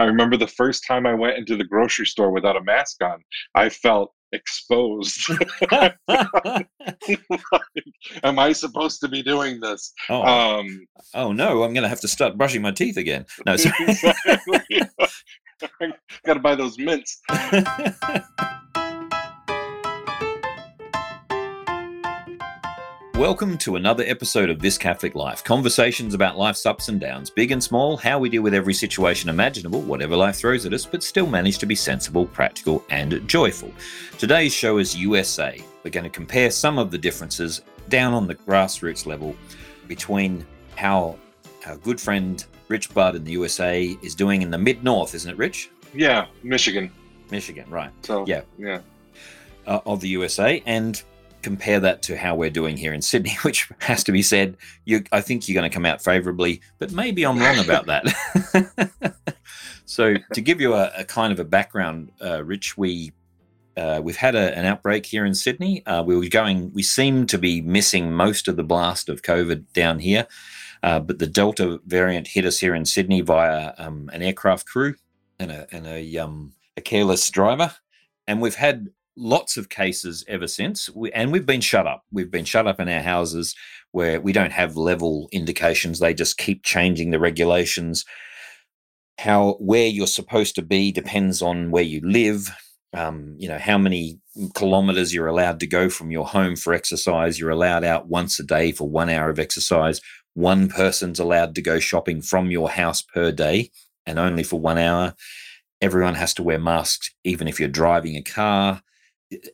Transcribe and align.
I 0.00 0.04
remember 0.04 0.38
the 0.38 0.46
first 0.46 0.84
time 0.88 1.04
I 1.06 1.12
went 1.12 1.36
into 1.36 1.58
the 1.58 1.64
grocery 1.64 2.06
store 2.06 2.30
without 2.30 2.56
a 2.56 2.62
mask 2.62 3.04
on, 3.04 3.22
I 3.54 3.68
felt 3.68 4.14
exposed. 4.32 5.28
Am 8.24 8.38
I 8.38 8.52
supposed 8.52 9.00
to 9.02 9.08
be 9.08 9.22
doing 9.22 9.60
this? 9.60 9.92
Oh, 10.08 10.22
Um, 10.22 10.86
oh 11.12 11.32
no, 11.32 11.64
I'm 11.64 11.74
going 11.74 11.82
to 11.82 11.88
have 11.88 12.00
to 12.00 12.08
start 12.08 12.38
brushing 12.38 12.62
my 12.62 12.70
teeth 12.70 12.96
again. 12.96 13.26
No, 13.44 13.56
sorry. 13.56 13.74
Got 16.24 16.34
to 16.34 16.40
buy 16.40 16.54
those 16.54 16.78
mints. 16.78 17.20
Welcome 23.20 23.58
to 23.58 23.76
another 23.76 24.02
episode 24.06 24.48
of 24.48 24.60
This 24.60 24.78
Catholic 24.78 25.14
Life. 25.14 25.44
Conversations 25.44 26.14
about 26.14 26.38
life's 26.38 26.64
ups 26.64 26.88
and 26.88 26.98
downs, 26.98 27.28
big 27.28 27.52
and 27.52 27.62
small, 27.62 27.98
how 27.98 28.18
we 28.18 28.30
deal 28.30 28.40
with 28.40 28.54
every 28.54 28.72
situation 28.72 29.28
imaginable, 29.28 29.82
whatever 29.82 30.16
life 30.16 30.36
throws 30.36 30.64
at 30.64 30.72
us, 30.72 30.86
but 30.86 31.02
still 31.02 31.26
manage 31.26 31.58
to 31.58 31.66
be 31.66 31.74
sensible, 31.74 32.24
practical, 32.24 32.82
and 32.88 33.28
joyful. 33.28 33.70
Today's 34.16 34.54
show 34.54 34.78
is 34.78 34.96
USA. 34.96 35.62
We're 35.84 35.90
going 35.90 36.04
to 36.04 36.10
compare 36.10 36.50
some 36.50 36.78
of 36.78 36.90
the 36.90 36.96
differences 36.96 37.60
down 37.90 38.14
on 38.14 38.26
the 38.26 38.36
grassroots 38.36 39.04
level 39.04 39.36
between 39.86 40.46
how 40.76 41.18
our 41.66 41.76
good 41.76 42.00
friend 42.00 42.42
Rich 42.68 42.94
Budd 42.94 43.16
in 43.16 43.24
the 43.24 43.32
USA 43.32 43.98
is 44.00 44.14
doing 44.14 44.40
in 44.40 44.50
the 44.50 44.56
mid 44.56 44.82
north, 44.82 45.14
isn't 45.14 45.30
it, 45.30 45.36
Rich? 45.36 45.68
Yeah, 45.92 46.24
Michigan. 46.42 46.90
Michigan, 47.30 47.68
right. 47.68 47.90
So 48.02 48.24
Yeah. 48.26 48.40
yeah. 48.58 48.80
uh, 49.66 49.80
of 49.84 50.00
the 50.00 50.08
USA 50.08 50.62
and 50.64 51.02
compare 51.42 51.80
that 51.80 52.02
to 52.02 52.16
how 52.16 52.34
we're 52.34 52.50
doing 52.50 52.76
here 52.76 52.92
in 52.92 53.02
Sydney, 53.02 53.36
which 53.42 53.70
has 53.80 54.04
to 54.04 54.12
be 54.12 54.22
said, 54.22 54.56
you, 54.84 55.04
I 55.12 55.20
think 55.20 55.48
you're 55.48 55.54
going 55.54 55.70
to 55.70 55.74
come 55.74 55.86
out 55.86 56.02
favorably, 56.02 56.60
but 56.78 56.92
maybe 56.92 57.24
I'm 57.24 57.38
wrong 57.38 57.58
about 57.58 57.86
that. 57.86 59.14
so, 59.86 60.14
to 60.32 60.40
give 60.40 60.60
you 60.60 60.74
a, 60.74 60.90
a 60.98 61.04
kind 61.04 61.32
of 61.32 61.40
a 61.40 61.44
background, 61.44 62.12
uh, 62.22 62.44
Rich, 62.44 62.76
we 62.76 63.12
uh, 63.76 64.00
we've 64.02 64.16
had 64.16 64.34
a, 64.34 64.56
an 64.58 64.66
outbreak 64.66 65.06
here 65.06 65.24
in 65.24 65.34
Sydney. 65.34 65.84
Uh, 65.86 66.02
we 66.02 66.16
were 66.16 66.28
going, 66.28 66.72
we 66.74 66.82
seem 66.82 67.26
to 67.26 67.38
be 67.38 67.60
missing 67.60 68.12
most 68.12 68.48
of 68.48 68.56
the 68.56 68.64
blast 68.64 69.08
of 69.08 69.22
COVID 69.22 69.72
down 69.72 69.98
here, 70.00 70.26
uh, 70.82 71.00
but 71.00 71.18
the 71.18 71.26
Delta 71.26 71.80
variant 71.86 72.26
hit 72.26 72.44
us 72.44 72.58
here 72.58 72.74
in 72.74 72.84
Sydney 72.84 73.20
via 73.20 73.72
um, 73.78 74.10
an 74.12 74.22
aircraft 74.22 74.66
crew 74.66 74.94
and 75.38 75.50
a 75.50 75.66
and 75.74 75.86
a 75.86 76.18
um, 76.18 76.52
a 76.76 76.80
careless 76.80 77.30
driver, 77.30 77.74
and 78.26 78.40
we've 78.40 78.54
had 78.54 78.88
lots 79.16 79.56
of 79.56 79.68
cases 79.68 80.24
ever 80.28 80.46
since. 80.46 80.88
We, 80.90 81.12
and 81.12 81.32
we've 81.32 81.46
been 81.46 81.60
shut 81.60 81.86
up. 81.86 82.04
We've 82.10 82.30
been 82.30 82.44
shut 82.44 82.66
up 82.66 82.80
in 82.80 82.88
our 82.88 83.02
houses 83.02 83.54
where 83.92 84.20
we 84.20 84.32
don't 84.32 84.52
have 84.52 84.76
level 84.76 85.28
indications. 85.32 85.98
They 85.98 86.14
just 86.14 86.38
keep 86.38 86.62
changing 86.62 87.10
the 87.10 87.18
regulations. 87.18 88.04
How 89.18 89.56
where 89.60 89.86
you're 89.86 90.06
supposed 90.06 90.54
to 90.54 90.62
be 90.62 90.92
depends 90.92 91.42
on 91.42 91.70
where 91.70 91.82
you 91.82 92.00
live. 92.02 92.50
Um, 92.92 93.36
you 93.38 93.48
know 93.48 93.58
how 93.58 93.78
many 93.78 94.18
kilometers 94.54 95.14
you're 95.14 95.26
allowed 95.26 95.60
to 95.60 95.66
go 95.66 95.88
from 95.90 96.10
your 96.10 96.26
home 96.26 96.56
for 96.56 96.72
exercise. 96.72 97.38
You're 97.38 97.50
allowed 97.50 97.84
out 97.84 98.08
once 98.08 98.38
a 98.40 98.44
day 98.44 98.72
for 98.72 98.88
one 98.88 99.10
hour 99.10 99.30
of 99.30 99.38
exercise. 99.38 100.00
One 100.34 100.68
person's 100.68 101.20
allowed 101.20 101.54
to 101.56 101.62
go 101.62 101.78
shopping 101.78 102.22
from 102.22 102.50
your 102.50 102.70
house 102.70 103.02
per 103.02 103.30
day 103.30 103.70
and 104.06 104.18
only 104.18 104.42
for 104.42 104.58
one 104.58 104.78
hour. 104.78 105.14
Everyone 105.80 106.14
has 106.14 106.34
to 106.34 106.42
wear 106.42 106.58
masks 106.58 107.10
even 107.24 107.48
if 107.48 107.60
you're 107.60 107.68
driving 107.68 108.16
a 108.16 108.22
car 108.22 108.82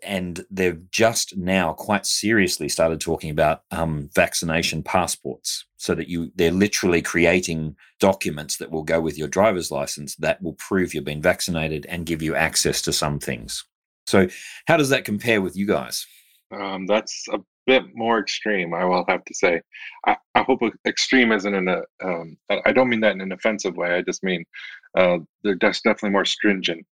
and 0.02 0.44
they've 0.50 0.90
just 0.90 1.36
now 1.36 1.72
quite 1.72 2.06
seriously 2.06 2.68
started 2.68 3.00
talking 3.00 3.30
about 3.30 3.62
um, 3.70 4.08
vaccination 4.14 4.82
passports 4.82 5.66
so 5.76 5.94
that 5.94 6.08
you 6.08 6.32
they're 6.34 6.50
literally 6.50 7.02
creating 7.02 7.76
documents 8.00 8.56
that 8.56 8.70
will 8.70 8.82
go 8.84 9.00
with 9.00 9.18
your 9.18 9.28
driver's 9.28 9.70
license 9.70 10.16
that 10.16 10.40
will 10.42 10.54
prove 10.54 10.94
you've 10.94 11.04
been 11.04 11.22
vaccinated 11.22 11.84
and 11.86 12.06
give 12.06 12.22
you 12.22 12.34
access 12.34 12.80
to 12.82 12.92
some 12.92 13.18
things 13.18 13.64
so 14.06 14.26
how 14.66 14.76
does 14.76 14.88
that 14.88 15.04
compare 15.04 15.40
with 15.42 15.56
you 15.56 15.66
guys 15.66 16.06
Um, 16.52 16.86
that's 16.86 17.26
a 17.32 17.38
bit 17.66 17.82
more 17.94 18.18
extreme, 18.20 18.72
I 18.72 18.84
will 18.84 19.04
have 19.08 19.24
to 19.24 19.34
say. 19.34 19.60
I, 20.06 20.16
I 20.34 20.42
hope 20.42 20.60
extreme 20.86 21.32
isn't 21.32 21.54
in 21.54 21.68
a, 21.68 21.82
um, 22.02 22.36
I 22.64 22.72
don't 22.72 22.88
mean 22.88 23.00
that 23.00 23.12
in 23.12 23.20
an 23.20 23.32
offensive 23.32 23.76
way. 23.76 23.94
I 23.94 24.02
just 24.02 24.22
mean 24.22 24.44
uh, 24.96 25.18
they're 25.42 25.56
definitely 25.56 26.10
more 26.10 26.24
stringent. 26.24 26.86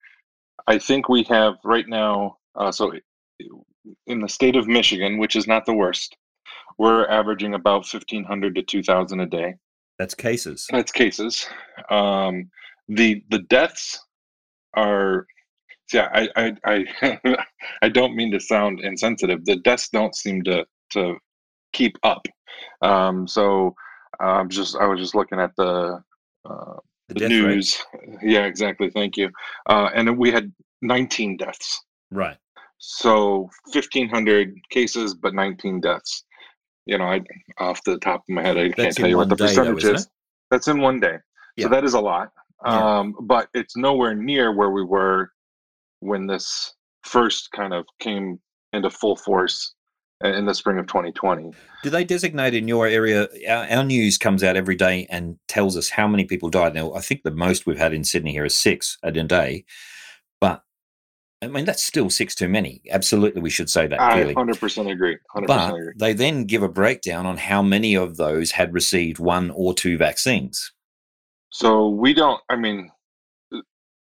I 0.66 0.78
think 0.78 1.08
we 1.08 1.22
have 1.24 1.54
right 1.64 1.88
now, 1.88 2.38
uh, 2.56 2.72
so 2.72 2.92
in 4.06 4.20
the 4.20 4.28
state 4.28 4.56
of 4.56 4.66
Michigan, 4.66 5.18
which 5.18 5.36
is 5.36 5.46
not 5.46 5.66
the 5.66 5.74
worst, 5.74 6.16
we're 6.78 7.06
averaging 7.06 7.54
about 7.54 7.86
1,500 7.86 8.54
to 8.54 8.62
2,000 8.62 9.20
a 9.20 9.26
day. 9.26 9.54
that's 9.98 10.14
cases 10.14 10.66
That's 10.70 10.92
cases. 10.92 11.46
Um, 11.90 12.50
the 12.88 13.22
the 13.30 13.38
deaths 13.38 13.98
are 14.74 15.26
yeah, 15.92 16.08
I 16.12 16.28
I 16.64 16.84
I, 17.02 17.18
I 17.82 17.88
don't 17.88 18.16
mean 18.16 18.32
to 18.32 18.40
sound 18.40 18.80
insensitive. 18.80 19.44
The 19.44 19.56
deaths 19.56 19.88
don't 19.90 20.14
seem 20.14 20.42
to 20.44 20.66
to 20.90 21.16
keep 21.72 21.96
up. 22.02 22.26
Um, 22.82 23.26
so 23.28 23.74
I'm 24.20 24.48
just 24.48 24.76
I 24.76 24.86
was 24.86 25.00
just 25.00 25.14
looking 25.14 25.40
at 25.40 25.52
the 25.56 26.02
uh, 26.48 26.76
the 27.08 27.14
the 27.14 27.20
death 27.20 27.30
rate 27.30 27.54
news. 27.54 27.82
Yeah, 28.22 28.44
exactly. 28.44 28.90
Thank 28.90 29.16
you. 29.16 29.30
Uh, 29.68 29.90
and 29.94 30.18
we 30.18 30.30
had 30.30 30.52
19 30.82 31.36
deaths. 31.36 31.82
right 32.10 32.36
So 32.86 33.48
1,500 33.72 34.54
cases, 34.68 35.14
but 35.14 35.34
19 35.34 35.80
deaths. 35.80 36.24
You 36.84 36.98
know, 36.98 37.04
I 37.04 37.22
off 37.58 37.82
the 37.84 37.98
top 37.98 38.20
of 38.20 38.34
my 38.34 38.42
head, 38.42 38.58
I 38.58 38.68
can't 38.68 38.94
tell 38.94 39.08
you 39.08 39.16
what 39.16 39.30
the 39.30 39.36
though, 39.36 39.46
percentage 39.46 39.84
isn't 39.84 39.96
it? 40.00 40.06
That's 40.50 40.68
in 40.68 40.80
one 40.80 41.00
day. 41.00 41.16
Yeah. 41.56 41.64
So 41.64 41.68
that 41.70 41.84
is 41.84 41.94
a 41.94 42.00
lot. 42.00 42.30
Yeah. 42.64 42.98
Um, 42.98 43.16
but 43.22 43.48
it's 43.54 43.74
nowhere 43.74 44.14
near 44.14 44.52
where 44.54 44.70
we 44.70 44.84
were 44.84 45.30
when 46.00 46.26
this 46.26 46.74
first 47.04 47.50
kind 47.52 47.72
of 47.72 47.86
came 48.00 48.38
into 48.74 48.90
full 48.90 49.16
force 49.16 49.74
in 50.22 50.44
the 50.44 50.54
spring 50.54 50.78
of 50.78 50.86
2020. 50.86 51.52
Do 51.82 51.90
they 51.90 52.04
designate 52.04 52.54
in 52.54 52.68
your 52.68 52.86
area? 52.86 53.28
Our, 53.48 53.66
our 53.78 53.84
news 53.84 54.18
comes 54.18 54.44
out 54.44 54.56
every 54.56 54.76
day 54.76 55.06
and 55.08 55.38
tells 55.48 55.76
us 55.76 55.88
how 55.88 56.06
many 56.06 56.24
people 56.24 56.50
died. 56.50 56.74
Now, 56.74 56.92
I 56.92 57.00
think 57.00 57.22
the 57.22 57.30
most 57.30 57.66
we've 57.66 57.78
had 57.78 57.94
in 57.94 58.04
Sydney 58.04 58.32
here 58.32 58.44
is 58.44 58.54
six 58.54 58.98
in 59.02 59.16
a 59.16 59.24
day, 59.24 59.64
I 61.44 61.48
mean 61.48 61.64
that's 61.64 61.82
still 61.82 62.10
six 62.10 62.34
too 62.34 62.48
many. 62.48 62.82
Absolutely, 62.90 63.40
we 63.40 63.50
should 63.50 63.70
say 63.70 63.86
that 63.86 64.00
I 64.00 64.12
clearly. 64.12 64.34
100% 64.34 64.90
agree. 64.90 65.16
100% 65.34 65.46
But 65.46 65.74
agree. 65.74 65.92
they 65.96 66.12
then 66.12 66.44
give 66.44 66.62
a 66.62 66.68
breakdown 66.68 67.26
on 67.26 67.36
how 67.36 67.62
many 67.62 67.94
of 67.94 68.16
those 68.16 68.52
had 68.52 68.72
received 68.72 69.18
one 69.18 69.50
or 69.50 69.74
two 69.74 69.96
vaccines. 69.98 70.72
So 71.50 71.88
we 71.88 72.14
don't, 72.14 72.40
I 72.48 72.56
mean, 72.56 72.90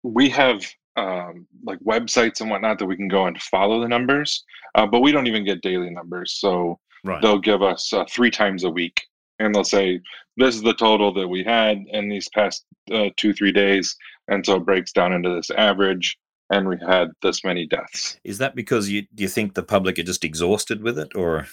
we 0.02 0.28
have 0.30 0.64
um, 0.96 1.46
like 1.64 1.78
websites 1.80 2.40
and 2.40 2.50
whatnot 2.50 2.78
that 2.78 2.86
we 2.86 2.96
can 2.96 3.08
go 3.08 3.26
and 3.26 3.40
follow 3.42 3.80
the 3.80 3.88
numbers, 3.88 4.44
uh, 4.74 4.86
but 4.86 5.00
we 5.00 5.12
don't 5.12 5.26
even 5.26 5.44
get 5.44 5.62
daily 5.62 5.90
numbers. 5.90 6.34
So 6.34 6.78
Right. 7.02 7.22
they'll 7.22 7.38
give 7.38 7.62
us 7.62 7.92
uh, 7.94 8.04
three 8.10 8.30
times 8.30 8.64
a 8.64 8.70
week 8.70 9.00
and 9.38 9.54
they'll 9.54 9.64
say, 9.64 10.00
this 10.36 10.54
is 10.54 10.60
the 10.62 10.74
total 10.74 11.12
that 11.14 11.26
we 11.26 11.42
had 11.42 11.78
in 11.88 12.08
these 12.10 12.28
past 12.28 12.66
uh, 12.92 13.08
two, 13.16 13.32
three 13.32 13.52
days. 13.52 13.96
And 14.28 14.44
so 14.44 14.56
it 14.56 14.66
breaks 14.66 14.92
down 14.92 15.12
into 15.14 15.34
this 15.34 15.50
average, 15.50 16.18
and 16.50 16.68
we 16.68 16.76
had 16.86 17.08
this 17.22 17.44
many 17.44 17.66
deaths. 17.66 18.18
Is 18.24 18.38
that 18.38 18.54
because 18.54 18.90
you 18.90 19.02
do 19.14 19.22
you 19.22 19.28
think 19.28 19.54
the 19.54 19.62
public 19.62 19.98
are 19.98 20.02
just 20.02 20.24
exhausted 20.24 20.82
with 20.82 20.98
it, 20.98 21.14
or 21.14 21.46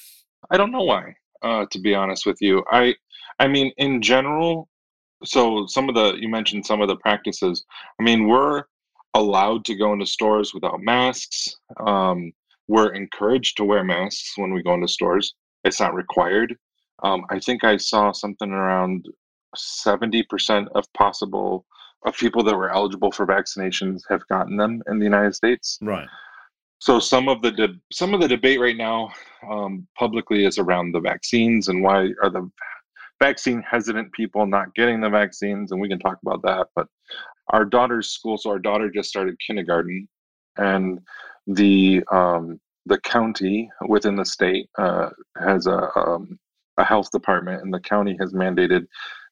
I 0.50 0.58
don't 0.58 0.72
know 0.72 0.84
why, 0.84 1.16
uh, 1.42 1.66
to 1.72 1.80
be 1.80 1.94
honest 1.96 2.26
with 2.26 2.38
you. 2.42 2.64
I, 2.72 2.96
I 3.40 3.48
mean, 3.48 3.72
in 3.78 4.02
general, 4.02 4.70
so 5.24 5.66
some 5.68 5.90
of 5.90 5.96
the 5.96 6.16
you 6.20 6.30
mentioned 6.30 6.66
some 6.66 6.82
of 6.82 6.88
the 6.88 6.98
practices. 6.98 7.64
I 8.00 8.04
mean, 8.04 8.28
we're 8.28 8.64
allowed 9.14 9.66
to 9.66 9.76
go 9.76 9.94
into 9.94 10.06
stores 10.06 10.54
without 10.54 10.82
masks. 10.82 11.56
Um, 11.86 12.32
we're 12.68 12.94
encouraged 12.94 13.58
to 13.58 13.64
wear 13.64 13.84
masks 13.84 14.34
when 14.38 14.54
we 14.54 14.62
go 14.62 14.74
into 14.74 14.88
stores. 14.88 15.34
It's 15.64 15.80
not 15.80 15.94
required. 15.94 16.56
Um, 17.04 17.26
I 17.30 17.40
think 17.40 17.64
I 17.64 17.78
saw 17.78 18.12
something 18.12 18.52
around 18.52 19.06
seventy 19.56 20.24
percent 20.24 20.68
of 20.76 20.92
possible 20.94 21.66
of 22.06 22.16
people 22.18 22.44
that 22.44 22.56
were 22.56 22.70
eligible 22.70 23.12
for 23.12 23.26
vaccinations 23.26 24.02
have 24.10 24.28
gotten 24.28 24.56
them 24.56 24.82
in 24.88 25.00
the 25.00 25.04
United 25.06 25.36
States. 25.36 25.78
right? 25.82 26.08
So 26.80 27.00
some 27.00 27.28
of 27.28 27.42
the 27.42 27.52
de- 27.52 27.80
some 27.92 28.14
of 28.14 28.22
the 28.22 28.28
debate 28.28 28.60
right 28.60 28.78
now 28.78 29.10
um, 29.50 29.88
publicly 29.98 30.46
is 30.46 30.60
around 30.60 30.92
the 30.92 31.00
vaccines 31.00 31.70
and 31.70 31.82
why 31.82 32.10
are 32.22 32.30
the 32.30 32.50
vaccine 33.20 33.64
hesitant 33.64 34.12
people 34.14 34.46
not 34.46 34.74
getting 34.76 35.02
the 35.02 35.10
vaccines, 35.10 35.72
and 35.72 35.82
we 35.82 35.90
can 35.90 36.00
talk 36.00 36.20
about 36.22 36.42
that. 36.44 36.68
But 36.76 36.88
our 37.50 37.66
daughter's 37.66 38.10
school, 38.10 38.38
so 38.38 38.52
our 38.52 38.60
daughter 38.60 38.92
just 38.92 39.10
started 39.10 39.40
kindergarten, 39.40 40.08
and 40.58 41.00
the 41.48 42.04
um, 42.12 42.60
the 42.86 43.00
county 43.00 43.70
within 43.88 44.16
the 44.16 44.26
state 44.26 44.70
uh, 44.78 45.10
has 45.38 45.68
a 45.68 45.90
um, 45.98 46.40
a 46.78 46.84
health 46.84 47.10
department, 47.12 47.64
and 47.64 47.74
the 47.74 47.80
county 47.80 48.16
has 48.20 48.34
mandated 48.34 48.86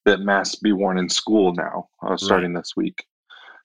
that 0.05 0.21
masks 0.21 0.55
be 0.55 0.71
worn 0.71 0.97
in 0.97 1.09
school 1.09 1.53
now, 1.53 1.89
uh, 2.05 2.17
starting 2.17 2.53
this 2.53 2.73
week. 2.75 3.03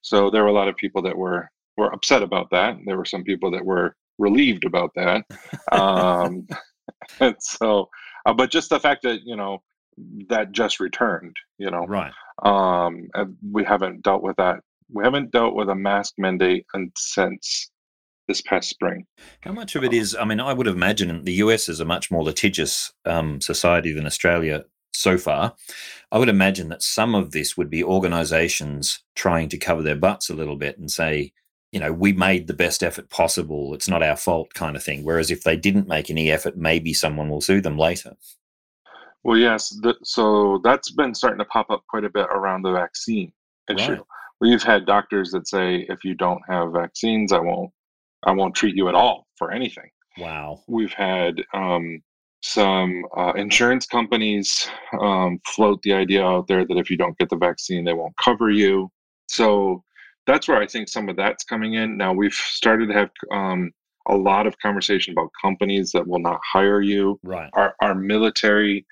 So 0.03 0.31
there 0.31 0.43
were 0.43 0.49
a 0.49 0.55
lot 0.55 0.69
of 0.69 0.77
people 0.77 1.03
that 1.03 1.17
were 1.17 1.51
were 1.77 1.93
upset 1.93 2.23
about 2.23 2.51
that. 2.51 2.77
There 2.85 2.97
were 2.97 3.05
some 3.05 3.23
people 3.25 3.51
that 3.53 3.65
were 3.65 3.97
relieved 4.19 4.65
about 4.65 4.91
that. 4.97 5.25
Um, 5.73 6.47
and 7.21 7.37
so, 7.39 7.89
uh, 8.27 8.35
but 8.35 8.51
just 8.51 8.71
the 8.71 8.81
fact 8.81 9.03
that 9.03 9.21
you 9.25 9.37
know 9.37 9.63
that 10.29 10.53
just 10.53 10.81
returned, 10.81 11.37
you 11.59 11.71
know, 11.71 11.87
Right. 11.87 12.13
um, 12.43 13.09
and 13.15 13.37
we 13.53 13.65
haven't 13.65 14.03
dealt 14.03 14.23
with 14.23 14.37
that 14.37 14.61
we 14.93 15.05
haven't 15.05 15.31
dealt 15.31 15.55
with 15.55 15.69
a 15.69 15.75
mask 15.75 16.15
mandate 16.19 16.67
since 16.97 17.71
this 18.29 18.41
past 18.43 18.69
spring. 18.69 19.07
How 19.41 19.53
much 19.53 19.77
of 19.77 19.85
it 19.85 19.93
is? 19.93 20.17
I 20.19 20.25
mean, 20.25 20.41
I 20.41 20.53
would 20.53 20.67
imagine 20.67 21.25
the 21.25 21.35
US 21.35 21.69
is 21.69 21.81
a 21.81 21.85
much 21.85 22.11
more 22.11 22.23
litigious 22.23 22.93
um, 23.05 23.41
society 23.41 23.93
than 23.93 24.07
Australia 24.07 24.65
so 24.93 25.17
far. 25.17 25.55
I 26.13 26.19
would 26.19 26.29
imagine 26.29 26.69
that 26.69 26.83
some 26.83 27.15
of 27.15 27.31
this 27.31 27.57
would 27.57 27.71
be 27.71 27.85
organizations 27.85 29.03
trying 29.15 29.49
to 29.51 29.59
cover 29.59 29.83
their 29.83 29.97
butts 29.97 30.29
a 30.29 30.35
little 30.35 30.57
bit 30.57 30.79
and 30.79 30.91
say, 30.91 31.33
you 31.73 31.79
know, 31.79 31.93
we 31.93 32.13
made 32.13 32.47
the 32.47 32.55
best 32.55 32.83
effort 32.83 33.11
possible. 33.11 33.75
It's 33.75 33.89
not 33.89 34.03
our 34.03 34.17
fault, 34.17 34.55
kind 34.55 34.77
of 34.77 34.83
thing. 34.83 35.05
Whereas 35.05 35.31
if 35.31 35.45
they 35.45 35.57
didn't 35.57 35.87
make 35.87 36.11
any 36.11 36.31
effort, 36.31 36.57
maybe 36.57 36.93
someone 36.93 37.29
will 37.29 37.41
sue 37.41 37.61
them 37.61 37.79
later. 37.79 38.17
Well, 39.23 39.37
yes. 39.37 39.79
so 40.03 40.61
that's 40.65 40.91
been 40.91 41.15
starting 41.15 41.39
to 41.39 41.45
pop 41.45 41.71
up 41.71 41.85
quite 41.89 42.05
a 42.05 42.11
bit 42.11 42.27
around 42.31 42.63
the 42.63 42.73
vaccine 42.73 43.33
issue. 43.69 43.93
Right. 43.93 44.01
We've 44.41 44.63
had 44.63 44.87
doctors 44.87 45.31
that 45.33 45.47
say, 45.47 45.87
if 45.89 46.03
you 46.03 46.15
don't 46.15 46.41
have 46.49 46.73
vaccines, 46.73 47.33
I 47.33 47.39
won't, 47.39 47.71
I 48.25 48.33
won't 48.33 48.55
treat 48.55 48.75
you 48.75 48.89
at 48.89 48.95
all 48.95 49.27
for 49.37 49.53
anything. 49.53 49.91
Wow. 50.19 50.63
We've 50.67 50.93
had 50.93 51.45
um, 51.53 52.03
some 52.43 53.05
uh, 53.17 53.33
insurance 53.37 53.87
companies 53.87 54.69
um, 55.01 55.39
float 55.47 55.81
the 55.83 55.93
idea 55.93 56.25
out 56.25 56.47
there 56.49 56.67
that 56.67 56.79
if 56.79 56.91
you 56.91 56.97
don't 56.97 57.17
get 57.19 57.29
the 57.29 57.37
vaccine, 57.37 57.85
they 57.85 57.93
won't 57.93 58.17
cover 58.23 58.51
you. 58.51 58.91
So 59.29 59.85
that's 60.27 60.49
where 60.49 60.61
I 60.61 60.67
think 60.67 60.89
some 60.89 61.09
of 61.09 61.17
that's 61.17 61.45
coming 61.45 61.75
in. 61.75 61.97
Now 61.97 62.13
we've 62.13 62.33
started 62.33 62.89
to 62.89 62.95
have 62.95 63.11
um, 63.31 63.71
a 64.09 64.17
lot 64.17 64.47
of 64.47 64.59
conversation 64.59 65.13
about 65.13 65.31
companies 65.41 65.93
that 65.93 66.07
will 66.07 66.19
not 66.19 66.41
hire 66.45 66.81
you. 66.81 67.19
Right. 67.23 67.51
Our, 67.55 67.75
our 67.83 67.95
military, 67.95 68.87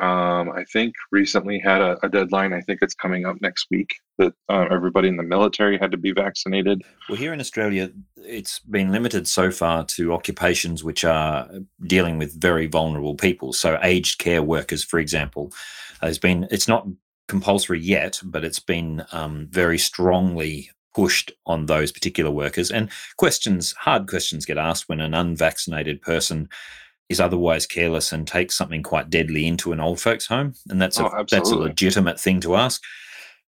um, 0.00 0.50
I 0.50 0.64
think, 0.72 0.94
recently 1.10 1.58
had 1.58 1.80
a, 1.80 1.98
a, 2.04 2.08
deadline. 2.08 2.52
I 2.52 2.60
think 2.60 2.80
it's 2.82 2.94
coming 2.94 3.26
up 3.26 3.36
next 3.40 3.66
week 3.70 3.96
that 4.18 4.32
uh, 4.48 4.66
everybody 4.70 5.08
in 5.08 5.16
the 5.16 5.24
military 5.24 5.76
had 5.76 5.90
to 5.90 5.96
be 5.96 6.12
vaccinated. 6.12 6.82
Well, 7.08 7.18
here 7.18 7.32
in 7.32 7.40
Australia, 7.40 7.90
it's 8.16 8.60
been 8.60 8.92
limited 8.92 9.26
so 9.26 9.50
far 9.50 9.84
to 9.86 10.12
occupations 10.12 10.84
which 10.84 11.04
are 11.04 11.48
dealing 11.86 12.16
with 12.18 12.40
very 12.40 12.66
vulnerable 12.66 13.16
people. 13.16 13.52
So, 13.52 13.78
aged 13.82 14.18
care 14.18 14.42
workers, 14.42 14.84
for 14.84 15.00
example, 15.00 15.52
has 16.00 16.18
been. 16.18 16.46
It's 16.50 16.68
not 16.68 16.86
compulsory 17.26 17.80
yet, 17.80 18.20
but 18.24 18.44
it's 18.44 18.60
been 18.60 19.04
um, 19.12 19.48
very 19.50 19.78
strongly 19.78 20.70
pushed 20.94 21.32
on 21.46 21.66
those 21.66 21.92
particular 21.92 22.30
workers. 22.30 22.70
And 22.70 22.90
questions, 23.16 23.72
hard 23.72 24.08
questions, 24.08 24.46
get 24.46 24.58
asked 24.58 24.88
when 24.88 25.00
an 25.00 25.14
unvaccinated 25.14 26.00
person 26.02 26.48
is 27.08 27.20
otherwise 27.20 27.66
careless 27.66 28.12
and 28.12 28.26
takes 28.26 28.56
something 28.56 28.82
quite 28.82 29.10
deadly 29.10 29.46
into 29.46 29.72
an 29.72 29.80
old 29.80 30.00
folks' 30.00 30.26
home, 30.26 30.54
and 30.68 30.80
that's 30.80 30.98
a 30.98 31.04
oh, 31.04 31.24
that's 31.30 31.50
a 31.50 31.56
legitimate 31.56 32.20
thing 32.20 32.40
to 32.40 32.56
ask. 32.56 32.82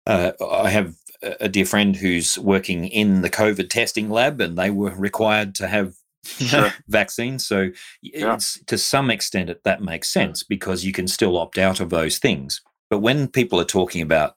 Uh, 0.07 0.33
I 0.51 0.71
have 0.71 0.95
a 1.41 1.49
dear 1.49 1.65
friend 1.65 1.97
who's 1.97 2.39
working 2.39 2.87
in 2.87 3.23
the 3.23 3.31
COVID 3.31 3.69
testing 3.71 4.11
lab, 4.11 4.41
and 4.41 4.57
they 4.57 4.71
were 4.71 4.95
required 4.95 5.55
to 5.57 5.67
have 5.67 5.95
sure. 6.25 6.73
vaccines. 6.89 7.47
So, 7.47 7.71
yeah. 8.03 8.39
to 8.67 8.79
some 8.79 9.11
extent, 9.11 9.51
that 9.65 9.83
makes 9.83 10.09
sense 10.09 10.43
because 10.43 10.85
you 10.85 10.93
can 10.93 11.09
still 11.09 11.37
opt 11.37 11.59
out 11.59 11.81
of 11.81 11.91
those 11.91 12.19
things. 12.19 12.61
But 12.91 13.01
when 13.01 13.29
people 13.29 13.61
are 13.61 13.65
talking 13.65 14.03
about, 14.03 14.37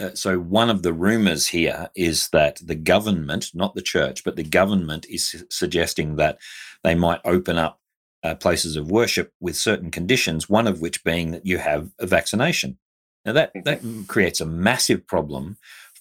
uh, 0.00 0.14
so 0.14 0.38
one 0.38 0.70
of 0.70 0.82
the 0.82 0.92
rumors 0.92 1.46
here 1.46 1.90
is 1.94 2.28
that 2.30 2.60
the 2.64 2.74
government, 2.74 3.50
not 3.54 3.74
the 3.74 3.82
church, 3.82 4.24
but 4.24 4.36
the 4.36 4.42
government 4.42 5.06
is 5.08 5.24
su- 5.24 5.46
suggesting 5.50 6.16
that 6.16 6.38
they 6.82 6.94
might 6.94 7.20
open 7.24 7.58
up 7.58 7.78
uh, 8.22 8.34
places 8.34 8.76
of 8.76 8.90
worship 8.90 9.32
with 9.40 9.56
certain 9.56 9.90
conditions, 9.90 10.48
one 10.48 10.66
of 10.66 10.80
which 10.80 11.04
being 11.04 11.32
that 11.32 11.46
you 11.46 11.58
have 11.58 11.90
a 11.98 12.06
vaccination. 12.06 12.78
Now, 13.24 13.32
that, 13.32 13.52
that 13.64 13.80
mm-hmm. 13.80 14.02
creates 14.04 14.40
a 14.40 14.46
massive 14.46 15.06
problem 15.06 15.56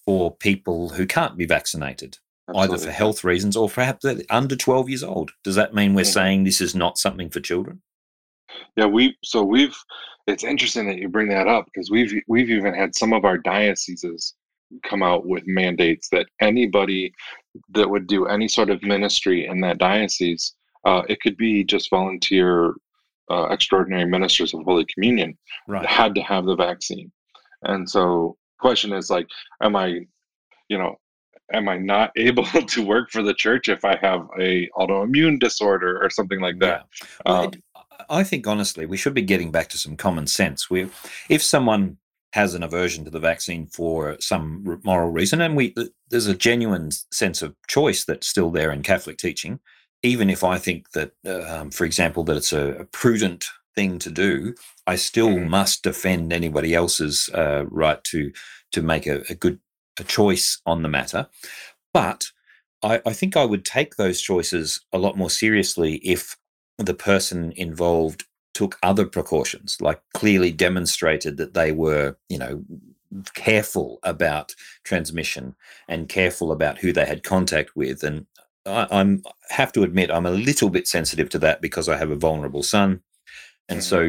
for 0.05 0.35
people 0.35 0.89
who 0.89 1.05
can't 1.05 1.37
be 1.37 1.45
vaccinated, 1.45 2.17
Absolutely. 2.49 2.75
either 2.75 2.85
for 2.85 2.91
health 2.91 3.23
reasons 3.23 3.55
or 3.55 3.69
perhaps 3.69 4.05
under 4.29 4.55
12 4.55 4.89
years 4.89 5.03
old. 5.03 5.31
Does 5.43 5.55
that 5.55 5.73
mean 5.73 5.93
we're 5.93 6.01
mm-hmm. 6.01 6.11
saying 6.11 6.43
this 6.43 6.61
is 6.61 6.73
not 6.73 6.97
something 6.97 7.29
for 7.29 7.39
children? 7.39 7.81
Yeah, 8.75 8.85
we 8.85 9.15
so 9.23 9.43
we've 9.43 9.75
it's 10.27 10.43
interesting 10.43 10.87
that 10.87 10.97
you 10.97 11.09
bring 11.09 11.29
that 11.29 11.47
up 11.47 11.65
because 11.65 11.89
we've 11.89 12.13
we've 12.27 12.49
even 12.49 12.73
had 12.73 12.95
some 12.95 13.13
of 13.13 13.25
our 13.25 13.37
dioceses 13.37 14.33
come 14.83 15.03
out 15.03 15.25
with 15.25 15.43
mandates 15.45 16.09
that 16.09 16.27
anybody 16.39 17.13
that 17.73 17.89
would 17.89 18.07
do 18.07 18.27
any 18.27 18.47
sort 18.47 18.69
of 18.69 18.81
ministry 18.83 19.45
in 19.45 19.59
that 19.61 19.77
diocese, 19.77 20.53
uh, 20.85 21.03
it 21.09 21.19
could 21.21 21.37
be 21.37 21.63
just 21.63 21.89
volunteer 21.89 22.73
uh, 23.29 23.47
extraordinary 23.49 24.05
ministers 24.05 24.53
of 24.53 24.61
Holy 24.63 24.85
Communion, 24.93 25.37
right. 25.67 25.85
had 25.85 26.15
to 26.15 26.21
have 26.21 26.45
the 26.45 26.55
vaccine. 26.55 27.11
And 27.63 27.89
so, 27.89 28.35
the 28.57 28.61
question 28.61 28.91
is 28.93 29.09
like, 29.09 29.27
am 29.61 29.75
I, 29.75 29.99
you 30.67 30.77
know, 30.77 30.97
am 31.53 31.69
I 31.69 31.77
not 31.77 32.11
able 32.17 32.45
to 32.45 32.85
work 32.85 33.11
for 33.11 33.21
the 33.21 33.33
church 33.33 33.69
if 33.69 33.85
I 33.85 33.97
have 34.01 34.27
a 34.39 34.69
autoimmune 34.77 35.39
disorder 35.39 36.01
or 36.01 36.09
something 36.09 36.39
like 36.39 36.59
that? 36.59 36.85
Yeah. 37.01 37.07
Well, 37.25 37.43
um, 37.45 37.51
I 38.09 38.23
think 38.23 38.47
honestly, 38.47 38.85
we 38.85 38.97
should 38.97 39.13
be 39.13 39.21
getting 39.21 39.51
back 39.51 39.69
to 39.69 39.77
some 39.77 39.95
common 39.95 40.27
sense. 40.27 40.69
We, 40.69 40.89
if 41.29 41.43
someone 41.43 41.97
has 42.33 42.53
an 42.53 42.63
aversion 42.63 43.03
to 43.05 43.11
the 43.11 43.19
vaccine 43.19 43.67
for 43.67 44.17
some 44.19 44.79
moral 44.83 45.09
reason, 45.09 45.41
and 45.41 45.55
we 45.55 45.75
there's 46.09 46.27
a 46.27 46.35
genuine 46.35 46.89
sense 47.11 47.41
of 47.41 47.55
choice 47.67 48.05
that's 48.05 48.27
still 48.27 48.49
there 48.49 48.71
in 48.71 48.83
Catholic 48.83 49.17
teaching, 49.17 49.59
even 50.03 50.29
if 50.29 50.43
I 50.43 50.57
think 50.57 50.91
that, 50.91 51.11
um, 51.25 51.71
for 51.71 51.85
example, 51.85 52.23
that 52.25 52.37
it's 52.37 52.53
a, 52.53 52.71
a, 52.79 52.85
prudent 52.85 53.45
thing 53.75 53.99
to 53.99 54.09
do, 54.09 54.55
I 54.87 54.95
still 54.95 55.29
mm. 55.29 55.47
must 55.47 55.83
defend 55.83 56.33
anybody 56.33 56.73
else's 56.73 57.29
uh, 57.33 57.65
right 57.69 58.03
to 58.05 58.31
to 58.71 58.81
make 58.81 59.05
a, 59.05 59.21
a 59.29 59.35
good 59.35 59.59
a 59.99 60.03
choice 60.03 60.61
on 60.65 60.81
the 60.81 60.89
matter. 60.89 61.27
But 61.93 62.25
I, 62.83 63.01
I 63.05 63.13
think 63.13 63.35
I 63.35 63.45
would 63.45 63.65
take 63.65 63.95
those 63.95 64.21
choices 64.21 64.81
a 64.91 64.97
lot 64.97 65.17
more 65.17 65.29
seriously 65.29 65.95
if 65.97 66.37
the 66.77 66.93
person 66.93 67.53
involved 67.55 68.25
took 68.53 68.77
other 68.83 69.05
precautions, 69.05 69.77
like 69.81 70.01
clearly 70.13 70.51
demonstrated 70.51 71.37
that 71.37 71.53
they 71.53 71.71
were, 71.71 72.17
you 72.29 72.37
know, 72.37 72.63
careful 73.33 73.99
about 74.03 74.55
transmission 74.83 75.55
and 75.87 76.09
careful 76.09 76.51
about 76.51 76.77
who 76.79 76.91
they 76.91 77.05
had 77.05 77.23
contact 77.23 77.75
with. 77.75 78.03
And 78.03 78.25
I, 78.65 78.87
am 78.91 79.23
have 79.49 79.71
to 79.73 79.83
admit 79.83 80.11
I'm 80.11 80.25
a 80.25 80.31
little 80.31 80.69
bit 80.69 80.87
sensitive 80.87 81.29
to 81.29 81.39
that 81.39 81.61
because 81.61 81.89
I 81.89 81.97
have 81.97 82.11
a 82.11 82.15
vulnerable 82.15 82.63
son, 82.63 83.01
and 83.67 83.79
mm-hmm. 83.79 83.89
so 83.89 83.99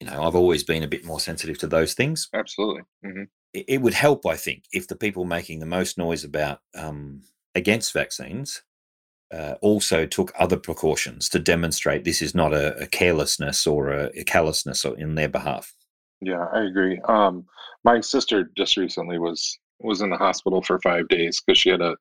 you 0.00 0.06
know 0.06 0.22
I've 0.22 0.34
always 0.34 0.62
been 0.62 0.82
a 0.82 0.88
bit 0.88 1.04
more 1.04 1.20
sensitive 1.20 1.58
to 1.58 1.66
those 1.66 1.94
things. 1.94 2.28
Absolutely. 2.34 2.82
Mm-hmm. 3.04 3.22
It, 3.52 3.64
it, 3.68 3.82
would 3.82 3.94
help, 3.94 4.26
I 4.26 4.36
think, 4.36 4.64
if 4.72 4.86
the 4.86 4.96
people 4.96 5.24
making 5.24 5.60
the 5.60 5.66
most 5.66 5.96
noise 5.96 6.24
about 6.24 6.60
um, 6.76 7.22
against 7.54 7.92
vaccines 7.92 8.62
uh, 9.32 9.54
also 9.60 10.06
took 10.06 10.32
other 10.38 10.56
precautions 10.56 11.28
to 11.30 11.38
demonstrate 11.38 12.04
this 12.04 12.22
is 12.22 12.34
not 12.34 12.52
a, 12.52 12.76
a 12.76 12.86
carelessness 12.86 13.66
or 13.66 13.90
a, 13.90 14.10
a, 14.14 14.24
callousness 14.24 14.84
in 14.84 15.14
their 15.16 15.28
behalf. 15.28 15.74
Yeah, 16.20 16.46
I 16.52 16.62
agree. 16.64 17.00
Um, 17.08 17.46
my 17.84 18.00
sister 18.00 18.50
just 18.56 18.76
recently 18.76 19.18
was 19.18 19.58
was 19.80 20.00
in 20.00 20.10
the 20.10 20.16
hospital 20.16 20.62
for 20.62 20.80
five 20.80 21.08
days 21.08 21.42
because 21.44 21.58
she 21.58 21.68
had 21.68 21.82
a 21.82 21.96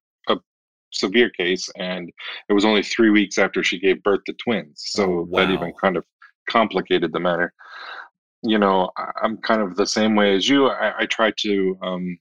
severe 0.96 1.30
case, 1.30 1.70
and 1.78 2.12
it 2.50 2.54
was 2.54 2.66
only 2.66 2.84
three 2.84 3.10
weeks 3.10 3.38
after 3.38 3.64
she 3.64 3.80
gave 3.80 4.04
birth 4.04 4.24
to 4.26 4.34
twins. 4.34 4.84
So 4.86 5.04
oh, 5.04 5.28
wow. 5.30 5.42
that 5.42 5.54
even 5.54 5.74
kind 5.80 5.98
of 5.98 6.06
complicated 6.50 7.12
the 7.12 7.20
matter. 7.20 7.54
You 8.44 8.60
know, 8.60 8.92
I'm 9.22 9.38
kind 9.38 9.62
of 9.62 9.76
the 9.76 9.88
same 9.88 10.16
way 10.16 10.36
as 10.36 10.48
you. 10.48 10.68
I, 10.68 11.00
I 11.00 11.06
try 11.08 11.32
to, 11.38 11.78
um, 11.82 12.18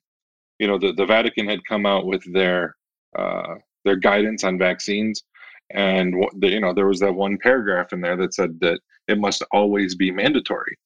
you 0.58 0.66
know, 0.66 0.78
the, 0.78 0.92
the 0.92 1.04
Vatican 1.04 1.48
had 1.48 1.64
come 1.66 1.84
out 1.84 2.06
with 2.06 2.24
their 2.32 2.76
uh, 3.16 3.56
their 3.84 3.96
guidance 3.96 4.44
on 4.44 4.58
vaccines. 4.58 5.22
And 5.70 6.14
you 6.42 6.60
know, 6.60 6.72
there 6.72 6.86
was 6.86 7.00
that 7.00 7.14
one 7.14 7.38
paragraph 7.38 7.92
in 7.92 8.00
there 8.00 8.16
that 8.16 8.34
said 8.34 8.58
that 8.60 8.80
it 9.08 9.18
must 9.18 9.42
always 9.52 9.94
be 9.94 10.10
mandatory. 10.10 10.76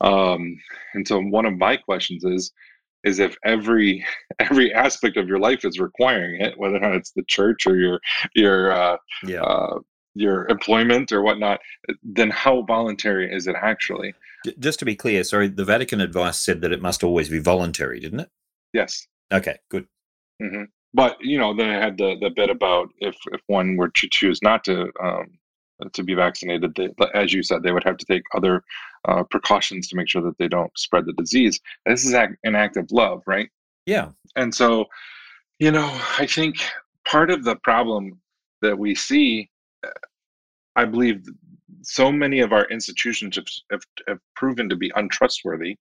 Um, 0.00 0.58
and 0.94 1.06
so, 1.06 1.20
one 1.20 1.46
of 1.46 1.56
my 1.56 1.76
questions 1.76 2.24
is, 2.24 2.52
is 3.06 3.18
if 3.18 3.36
every 3.44 4.04
every 4.38 4.72
aspect 4.74 5.16
of 5.16 5.28
your 5.28 5.38
life 5.38 5.64
is 5.64 5.78
requiring 5.78 6.40
it, 6.40 6.58
whether 6.58 6.76
or 6.76 6.80
not 6.80 6.94
it's 6.94 7.12
the 7.12 7.24
church 7.28 7.66
or 7.66 7.76
your 7.76 8.00
your 8.34 8.72
uh, 8.72 8.96
yeah. 9.24 9.42
uh, 9.42 9.78
your 10.14 10.46
employment 10.48 11.12
or 11.12 11.22
whatnot, 11.22 11.60
then 12.02 12.30
how 12.30 12.62
voluntary 12.62 13.32
is 13.32 13.46
it 13.46 13.56
actually? 13.60 14.14
Just 14.58 14.78
to 14.78 14.84
be 14.84 14.94
clear, 14.94 15.24
sorry, 15.24 15.48
the 15.48 15.64
Vatican 15.64 16.00
advice 16.00 16.38
said 16.38 16.60
that 16.60 16.72
it 16.72 16.80
must 16.80 17.02
always 17.02 17.28
be 17.28 17.38
voluntary, 17.38 18.00
didn't 18.00 18.20
it? 18.20 18.30
Yes. 18.72 19.06
Okay, 19.32 19.58
good. 19.70 19.86
Mm-hmm 20.42 20.64
but 20.96 21.18
you 21.20 21.38
know, 21.38 21.54
then 21.54 21.68
I 21.68 21.74
had 21.74 21.98
the 21.98 22.16
the 22.20 22.30
bit 22.30 22.48
about 22.48 22.88
if 22.98 23.14
if 23.30 23.40
one 23.48 23.76
were 23.76 23.90
to 23.90 24.08
choose 24.10 24.40
not 24.42 24.64
to 24.64 24.90
um, 25.02 25.26
to 25.92 26.02
be 26.02 26.14
vaccinated, 26.14 26.74
they, 26.74 26.88
as 27.14 27.34
you 27.34 27.42
said, 27.42 27.62
they 27.62 27.70
would 27.70 27.84
have 27.84 27.98
to 27.98 28.06
take 28.06 28.22
other 28.34 28.64
uh, 29.06 29.22
precautions 29.24 29.88
to 29.88 29.96
make 29.96 30.08
sure 30.08 30.22
that 30.22 30.36
they 30.38 30.48
don't 30.48 30.76
spread 30.76 31.06
the 31.06 31.12
disease. 31.14 31.60
This 31.86 32.04
is 32.04 32.12
an 32.12 32.54
act 32.54 32.76
of 32.76 32.90
love, 32.90 33.22
right? 33.26 33.48
Yeah. 33.86 34.10
And 34.34 34.54
so, 34.54 34.86
you 35.58 35.70
know, 35.70 35.88
I 36.18 36.26
think 36.26 36.56
part 37.04 37.30
of 37.30 37.44
the 37.44 37.56
problem 37.56 38.20
that 38.62 38.76
we 38.78 38.94
see, 38.94 39.48
uh, 39.84 39.90
I 40.74 40.84
believe, 40.84 41.24
so 41.82 42.10
many 42.10 42.40
of 42.40 42.52
our 42.52 42.64
institutions 42.66 43.36
have, 43.36 43.46
have, 43.70 43.82
have 44.08 44.18
proven 44.34 44.68
to 44.68 44.76
be 44.76 44.90
untrustworthy 44.96 45.76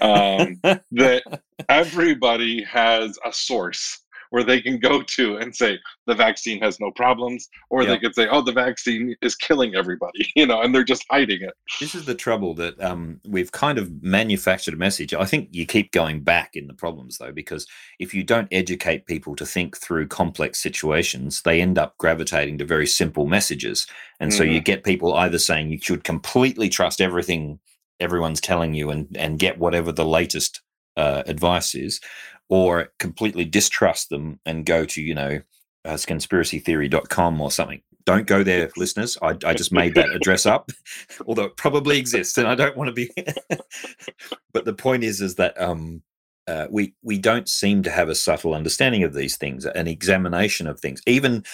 um, 0.00 0.60
that 0.92 1.22
everybody 1.68 2.62
has 2.64 3.18
a 3.24 3.32
source 3.32 4.01
where 4.32 4.42
they 4.42 4.62
can 4.62 4.78
go 4.78 5.02
to 5.02 5.36
and 5.36 5.54
say 5.54 5.78
the 6.06 6.14
vaccine 6.14 6.58
has 6.62 6.80
no 6.80 6.90
problems, 6.90 7.50
or 7.68 7.84
they 7.84 7.98
could 7.98 8.14
say, 8.14 8.26
oh, 8.28 8.40
the 8.40 8.52
vaccine 8.52 9.14
is 9.20 9.36
killing 9.36 9.74
everybody, 9.74 10.32
you 10.36 10.46
know, 10.46 10.62
and 10.62 10.74
they're 10.74 10.82
just 10.82 11.04
hiding 11.10 11.42
it. 11.42 11.52
This 11.78 11.94
is 11.94 12.06
the 12.06 12.14
trouble 12.14 12.54
that 12.54 12.82
um, 12.82 13.20
we've 13.28 13.52
kind 13.52 13.76
of 13.76 14.02
manufactured 14.02 14.72
a 14.72 14.78
message. 14.78 15.12
I 15.12 15.26
think 15.26 15.50
you 15.52 15.66
keep 15.66 15.92
going 15.92 16.22
back 16.22 16.52
in 16.54 16.66
the 16.66 16.72
problems 16.72 17.18
though, 17.18 17.30
because 17.30 17.66
if 17.98 18.14
you 18.14 18.24
don't 18.24 18.48
educate 18.50 19.04
people 19.04 19.36
to 19.36 19.44
think 19.44 19.76
through 19.76 20.08
complex 20.08 20.62
situations, 20.62 21.42
they 21.42 21.60
end 21.60 21.78
up 21.78 21.98
gravitating 21.98 22.56
to 22.58 22.64
very 22.64 22.86
simple 22.86 23.26
messages. 23.26 23.86
And 24.18 24.32
mm. 24.32 24.34
so 24.34 24.44
you 24.44 24.56
mm-hmm. 24.56 24.64
get 24.64 24.84
people 24.84 25.12
either 25.12 25.38
saying 25.38 25.70
you 25.70 25.78
should 25.78 26.04
completely 26.04 26.70
trust 26.70 27.02
everything 27.02 27.58
everyone's 28.00 28.40
telling 28.40 28.72
you 28.72 28.88
and, 28.88 29.14
and 29.14 29.38
get 29.38 29.58
whatever 29.58 29.92
the 29.92 30.06
latest 30.06 30.62
uh, 30.96 31.22
advice 31.26 31.74
is, 31.74 32.00
or 32.48 32.92
completely 32.98 33.44
distrust 33.44 34.10
them 34.10 34.38
and 34.44 34.66
go 34.66 34.84
to, 34.84 35.02
you 35.02 35.14
know, 35.14 35.40
uh, 35.84 35.94
conspiracytheory.com 35.94 37.40
or 37.40 37.50
something. 37.50 37.82
Don't 38.04 38.26
go 38.26 38.42
there, 38.42 38.70
listeners. 38.76 39.16
I, 39.22 39.36
I 39.44 39.54
just 39.54 39.72
made 39.72 39.94
that 39.94 40.10
address 40.10 40.44
up, 40.44 40.70
although 41.26 41.44
it 41.44 41.56
probably 41.56 41.98
exists, 41.98 42.36
and 42.36 42.48
I 42.48 42.54
don't 42.54 42.76
want 42.76 42.88
to 42.88 42.92
be. 42.92 43.10
but 44.52 44.64
the 44.64 44.74
point 44.74 45.04
is, 45.04 45.20
is 45.20 45.36
that 45.36 45.60
um, 45.60 46.02
uh, 46.48 46.66
we 46.68 46.94
we 47.02 47.16
don't 47.16 47.48
seem 47.48 47.82
to 47.84 47.90
have 47.90 48.08
a 48.08 48.14
subtle 48.16 48.54
understanding 48.54 49.04
of 49.04 49.14
these 49.14 49.36
things, 49.36 49.64
an 49.64 49.86
examination 49.86 50.66
of 50.66 50.80
things. 50.80 51.00
Even 51.06 51.44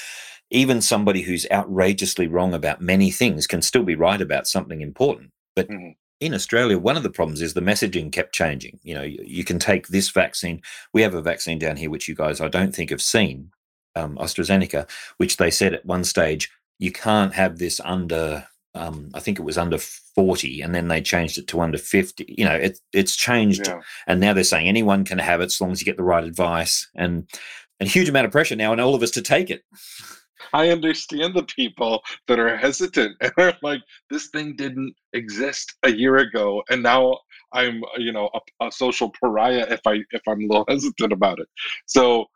even 0.51 0.81
somebody 0.81 1.21
who's 1.21 1.47
outrageously 1.53 2.27
wrong 2.27 2.55
about 2.55 2.81
many 2.81 3.11
things 3.11 3.47
can 3.47 3.61
still 3.61 3.83
be 3.83 3.95
right 3.95 4.23
about 4.23 4.47
something 4.47 4.81
important. 4.81 5.31
But 5.55 5.69
mm-hmm 5.69 5.91
in 6.21 6.35
Australia, 6.35 6.79
one 6.79 6.97
of 6.97 7.03
the 7.03 7.11
problems 7.11 7.43
is 7.43 7.55
the 7.55 7.61
messaging 7.61 8.11
kept 8.11 8.35
changing. 8.35 8.81
You 8.83 8.95
know, 8.95 9.03
you, 9.03 9.23
you, 9.25 9.45
can 9.45 9.59
take 9.59 9.89
this 9.89 10.11
vaccine. 10.11 10.63
We 10.93 11.03
have 11.03 11.15
a 11.15 11.23
vaccine 11.23 11.59
down 11.59 11.77
here, 11.77 11.91
which 11.91 12.09
you 12.09 12.15
guys 12.15 12.41
I 12.41 12.49
don't 12.49 12.75
think 12.75 12.91
have 12.91 13.03
seen, 13.03 13.53
um, 13.95 14.17
AstraZeneca, 14.17 14.89
which 15.19 15.37
they 15.37 15.51
said 15.51 15.75
at 15.75 15.87
one 15.87 16.05
stage 16.05 16.51
you 16.79 16.93
can't 16.93 17.35
have 17.35 17.59
this 17.59 17.81
under. 17.85 18.47
Um, 18.75 19.11
I 19.15 19.21
think 19.21 19.39
it 19.39 19.45
was 19.45 19.59
under 19.59 19.79
40, 19.79 20.61
and 20.61 20.75
then 20.75 20.89
they 20.89 21.01
changed 21.01 21.39
it 21.39 21.49
to 21.49 21.61
under 21.61 21.79
50. 21.79 22.35
You 22.37 22.45
know, 22.45 22.55
it, 22.55 22.79
it's 22.93 23.17
changed, 23.17 23.67
yeah. 23.67 23.81
and 24.07 24.21
now 24.21 24.33
they're 24.33 24.45
saying 24.45 24.69
anyone 24.69 25.05
can 25.05 25.19
have 25.19 25.41
it 25.41 25.47
as 25.47 25.61
long 25.61 25.73
as 25.73 25.81
you 25.81 25.85
get 25.85 25.97
the 25.97 26.05
right 26.05 26.23
advice, 26.23 26.89
and, 26.95 27.29
and 27.81 27.89
a 27.89 27.91
huge 27.91 28.09
amount 28.09 28.27
of 28.27 28.33
pressure 28.33 28.55
now 28.55 28.73
on 28.73 28.79
all 28.79 28.95
of 28.95 29.03
us 29.03 29.11
to 29.13 29.23
take 29.23 29.51
it. 29.51 29.65
I 30.53 30.71
understand 30.71 31.35
the 31.35 31.45
people 31.45 32.03
that 32.27 32.39
are 32.39 32.57
hesitant 32.57 33.17
and 33.21 33.33
are 33.39 33.55
like, 33.63 33.81
this 34.11 34.29
thing 34.29 34.55
didn't 34.57 34.95
exist 35.13 35.75
a 35.83 35.93
year 35.93 36.19
ago, 36.19 36.63
and 36.71 36.83
now 36.83 37.19
I'm, 37.53 37.83
you 37.97 38.13
know, 38.13 38.31
a, 38.35 38.67
a 38.67 38.73
social 38.73 39.11
pariah 39.21 39.67
if 39.71 39.81
I 39.87 40.03
if 40.11 40.23
I'm 40.29 40.43
a 40.43 40.47
little 40.47 40.65
hesitant 40.69 41.13
about 41.13 41.41
it. 41.41 41.49
So, 41.87 42.27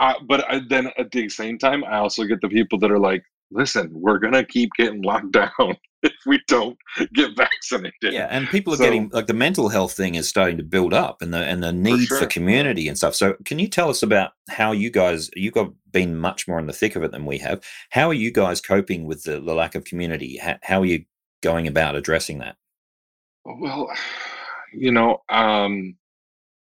I, 0.00 0.16
but 0.26 0.44
I, 0.50 0.60
then 0.68 0.90
at 0.98 1.10
the 1.10 1.28
same 1.28 1.58
time, 1.58 1.84
I 1.84 1.98
also 1.98 2.24
get 2.24 2.40
the 2.40 2.48
people 2.48 2.78
that 2.80 2.90
are 2.90 2.98
like, 2.98 3.22
listen, 3.50 3.90
we're 3.92 4.18
gonna 4.18 4.44
keep 4.44 4.70
getting 4.76 5.02
locked 5.02 5.32
down 5.32 5.76
if 6.12 6.12
we 6.26 6.40
don't 6.48 6.76
get 7.14 7.36
vaccinated. 7.36 7.92
Yeah, 8.02 8.26
and 8.30 8.48
people 8.48 8.74
are 8.74 8.76
so, 8.76 8.84
getting 8.84 9.08
like 9.12 9.26
the 9.26 9.34
mental 9.34 9.68
health 9.68 9.92
thing 9.92 10.14
is 10.14 10.28
starting 10.28 10.56
to 10.56 10.62
build 10.62 10.92
up, 10.92 11.22
and 11.22 11.32
the 11.32 11.38
and 11.38 11.62
the 11.62 11.72
need 11.72 12.08
for, 12.08 12.16
sure. 12.16 12.18
for 12.20 12.26
community 12.26 12.88
and 12.88 12.96
stuff. 12.96 13.14
So, 13.14 13.34
can 13.44 13.58
you 13.58 13.68
tell 13.68 13.88
us 13.88 14.02
about 14.02 14.32
how 14.50 14.72
you 14.72 14.90
guys 14.90 15.30
you 15.36 15.50
got 15.50 15.72
been 15.92 16.16
much 16.16 16.48
more 16.48 16.58
in 16.58 16.66
the 16.66 16.72
thick 16.72 16.96
of 16.96 17.02
it 17.02 17.12
than 17.12 17.26
we 17.26 17.38
have? 17.38 17.62
How 17.90 18.08
are 18.08 18.14
you 18.14 18.32
guys 18.32 18.60
coping 18.60 19.04
with 19.04 19.24
the, 19.24 19.40
the 19.40 19.54
lack 19.54 19.74
of 19.74 19.84
community? 19.84 20.38
How, 20.38 20.56
how 20.62 20.80
are 20.80 20.86
you 20.86 21.04
going 21.42 21.66
about 21.66 21.96
addressing 21.96 22.38
that? 22.38 22.56
Well, 23.44 23.88
you 24.72 24.92
know, 24.92 25.18
um, 25.28 25.96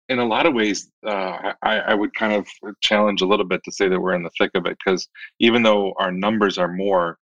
in 0.08 0.18
a 0.18 0.24
lot 0.24 0.46
of 0.46 0.54
ways, 0.54 0.90
uh, 1.06 1.52
I, 1.62 1.78
I, 1.78 1.94
would 1.94 2.14
kind 2.14 2.32
of 2.32 2.46
challenge 2.80 3.22
a 3.22 3.26
little 3.26 3.46
bit 3.46 3.62
to 3.64 3.72
say 3.72 3.88
that 3.88 4.00
we're 4.00 4.14
in 4.14 4.22
the 4.22 4.30
thick 4.38 4.50
of 4.54 4.66
it 4.66 4.76
because 4.84 5.08
even 5.38 5.62
though 5.62 5.94
our 5.98 6.10
numbers 6.10 6.58
are 6.58 6.72
more, 6.72 7.18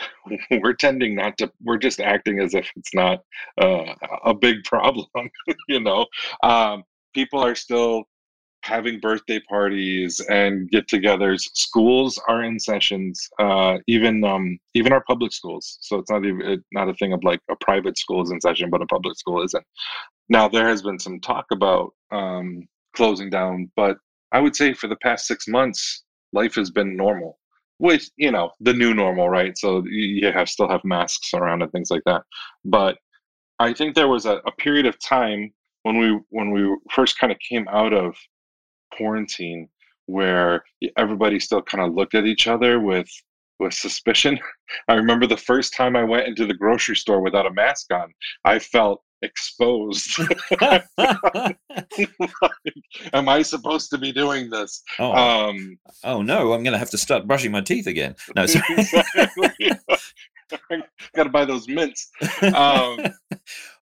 we're 0.62 0.74
tending 0.74 1.14
not 1.14 1.36
to. 1.38 1.50
We're 1.62 1.78
just 1.78 2.00
acting 2.00 2.40
as 2.40 2.54
if 2.54 2.70
it's 2.76 2.94
not 2.94 3.20
uh, 3.60 3.94
a 4.24 4.34
big 4.34 4.64
problem. 4.64 5.06
you 5.68 5.80
know, 5.80 6.06
um, 6.42 6.84
people 7.14 7.44
are 7.44 7.54
still 7.54 8.04
having 8.64 9.00
birthday 9.00 9.40
parties 9.48 10.20
and 10.30 10.70
get-togethers. 10.70 11.40
Schools 11.54 12.20
are 12.28 12.44
in 12.44 12.60
sessions, 12.60 13.28
uh, 13.40 13.78
even 13.88 14.22
um, 14.24 14.58
even 14.74 14.92
our 14.92 15.02
public 15.04 15.32
schools. 15.32 15.78
So 15.80 15.98
it's 15.98 16.10
not 16.10 16.24
even 16.24 16.62
not 16.72 16.88
a 16.88 16.94
thing 16.94 17.12
of 17.12 17.24
like 17.24 17.40
a 17.50 17.56
private 17.56 17.98
school 17.98 18.22
is 18.22 18.30
in 18.30 18.40
session, 18.40 18.70
but 18.70 18.82
a 18.82 18.86
public 18.86 19.18
school 19.18 19.42
isn't. 19.42 19.64
Now 20.28 20.48
there 20.48 20.68
has 20.68 20.82
been 20.82 20.98
some 20.98 21.20
talk 21.20 21.46
about 21.50 21.92
um, 22.12 22.66
closing 22.94 23.30
down, 23.30 23.70
but 23.76 23.96
I 24.32 24.40
would 24.40 24.56
say 24.56 24.72
for 24.72 24.86
the 24.86 24.96
past 24.96 25.26
six 25.26 25.46
months, 25.48 26.04
life 26.32 26.54
has 26.54 26.70
been 26.70 26.96
normal. 26.96 27.38
With 27.82 28.08
you 28.16 28.30
know 28.30 28.52
the 28.60 28.72
new 28.72 28.94
normal, 28.94 29.28
right? 29.28 29.58
So 29.58 29.82
you 29.84 30.30
have 30.30 30.48
still 30.48 30.68
have 30.68 30.84
masks 30.84 31.34
around 31.34 31.62
and 31.62 31.72
things 31.72 31.90
like 31.90 32.02
that. 32.06 32.22
But 32.64 32.96
I 33.58 33.72
think 33.72 33.94
there 33.94 34.06
was 34.06 34.24
a, 34.24 34.36
a 34.46 34.52
period 34.52 34.86
of 34.86 34.96
time 35.00 35.52
when 35.82 35.98
we 35.98 36.20
when 36.30 36.52
we 36.52 36.76
first 36.92 37.18
kind 37.18 37.32
of 37.32 37.38
came 37.40 37.66
out 37.68 37.92
of 37.92 38.14
quarantine 38.96 39.68
where 40.06 40.62
everybody 40.96 41.40
still 41.40 41.62
kind 41.62 41.84
of 41.84 41.94
looked 41.94 42.14
at 42.14 42.24
each 42.24 42.46
other 42.46 42.78
with 42.78 43.08
with 43.58 43.74
suspicion. 43.74 44.38
I 44.88 44.94
remember 44.94 45.26
the 45.26 45.36
first 45.36 45.74
time 45.74 45.96
I 45.96 46.04
went 46.04 46.28
into 46.28 46.46
the 46.46 46.54
grocery 46.54 46.96
store 46.96 47.20
without 47.20 47.46
a 47.46 47.52
mask 47.52 47.92
on, 47.92 48.12
I 48.44 48.60
felt 48.60 49.02
exposed. 49.22 50.18
am 53.12 53.28
I 53.28 53.42
supposed 53.42 53.90
to 53.90 53.98
be 53.98 54.12
doing 54.12 54.50
this? 54.50 54.82
Oh, 54.98 55.12
um, 55.12 55.78
oh 56.04 56.22
no, 56.22 56.52
I'm 56.52 56.62
going 56.62 56.72
to 56.72 56.78
have 56.78 56.90
to 56.90 56.98
start 56.98 57.26
brushing 57.26 57.52
my 57.52 57.60
teeth 57.60 57.86
again. 57.86 58.14
No, 58.36 58.46
Got 61.14 61.24
to 61.24 61.30
buy 61.30 61.44
those 61.44 61.66
mints. 61.68 62.10
Um, 62.42 62.98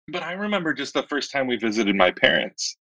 but 0.10 0.24
I 0.24 0.34
remember 0.34 0.74
just 0.74 0.94
the 0.94 1.04
first 1.04 1.32
time 1.32 1.48
we 1.48 1.58
visited 1.58 1.96
my 1.96 2.12
parents 2.12 2.78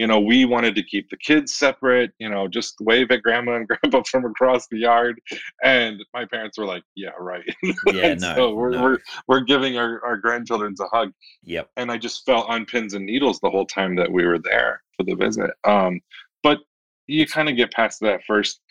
you 0.00 0.06
know, 0.06 0.18
we 0.18 0.46
wanted 0.46 0.74
to 0.74 0.82
keep 0.82 1.10
the 1.10 1.16
kids 1.18 1.54
separate, 1.54 2.12
you 2.18 2.30
know, 2.30 2.48
just 2.48 2.74
wave 2.80 3.10
at 3.10 3.22
grandma 3.22 3.56
and 3.56 3.68
grandpa 3.82 4.02
from 4.10 4.24
across 4.24 4.66
the 4.68 4.78
yard. 4.78 5.20
And 5.62 6.02
my 6.14 6.24
parents 6.24 6.56
were 6.56 6.64
like, 6.64 6.82
yeah, 6.96 7.10
right. 7.18 7.44
Yeah, 7.92 8.14
no, 8.14 8.34
so 8.34 8.54
we're, 8.54 8.70
no. 8.70 8.82
we're, 8.82 8.98
we're 9.28 9.40
giving 9.40 9.76
our, 9.76 10.02
our 10.02 10.16
grandchildren 10.16 10.74
a 10.80 10.84
hug. 10.96 11.12
Yep. 11.42 11.68
And 11.76 11.92
I 11.92 11.98
just 11.98 12.24
felt 12.24 12.48
on 12.48 12.64
pins 12.64 12.94
and 12.94 13.04
needles 13.04 13.40
the 13.40 13.50
whole 13.50 13.66
time 13.66 13.94
that 13.96 14.10
we 14.10 14.24
were 14.24 14.38
there 14.38 14.82
for 14.96 15.02
the 15.02 15.14
visit. 15.14 15.50
Um, 15.64 16.00
but 16.42 16.60
you 17.06 17.26
kind 17.26 17.50
of 17.50 17.56
get 17.56 17.70
past 17.70 18.00
that 18.00 18.22
first, 18.26 18.62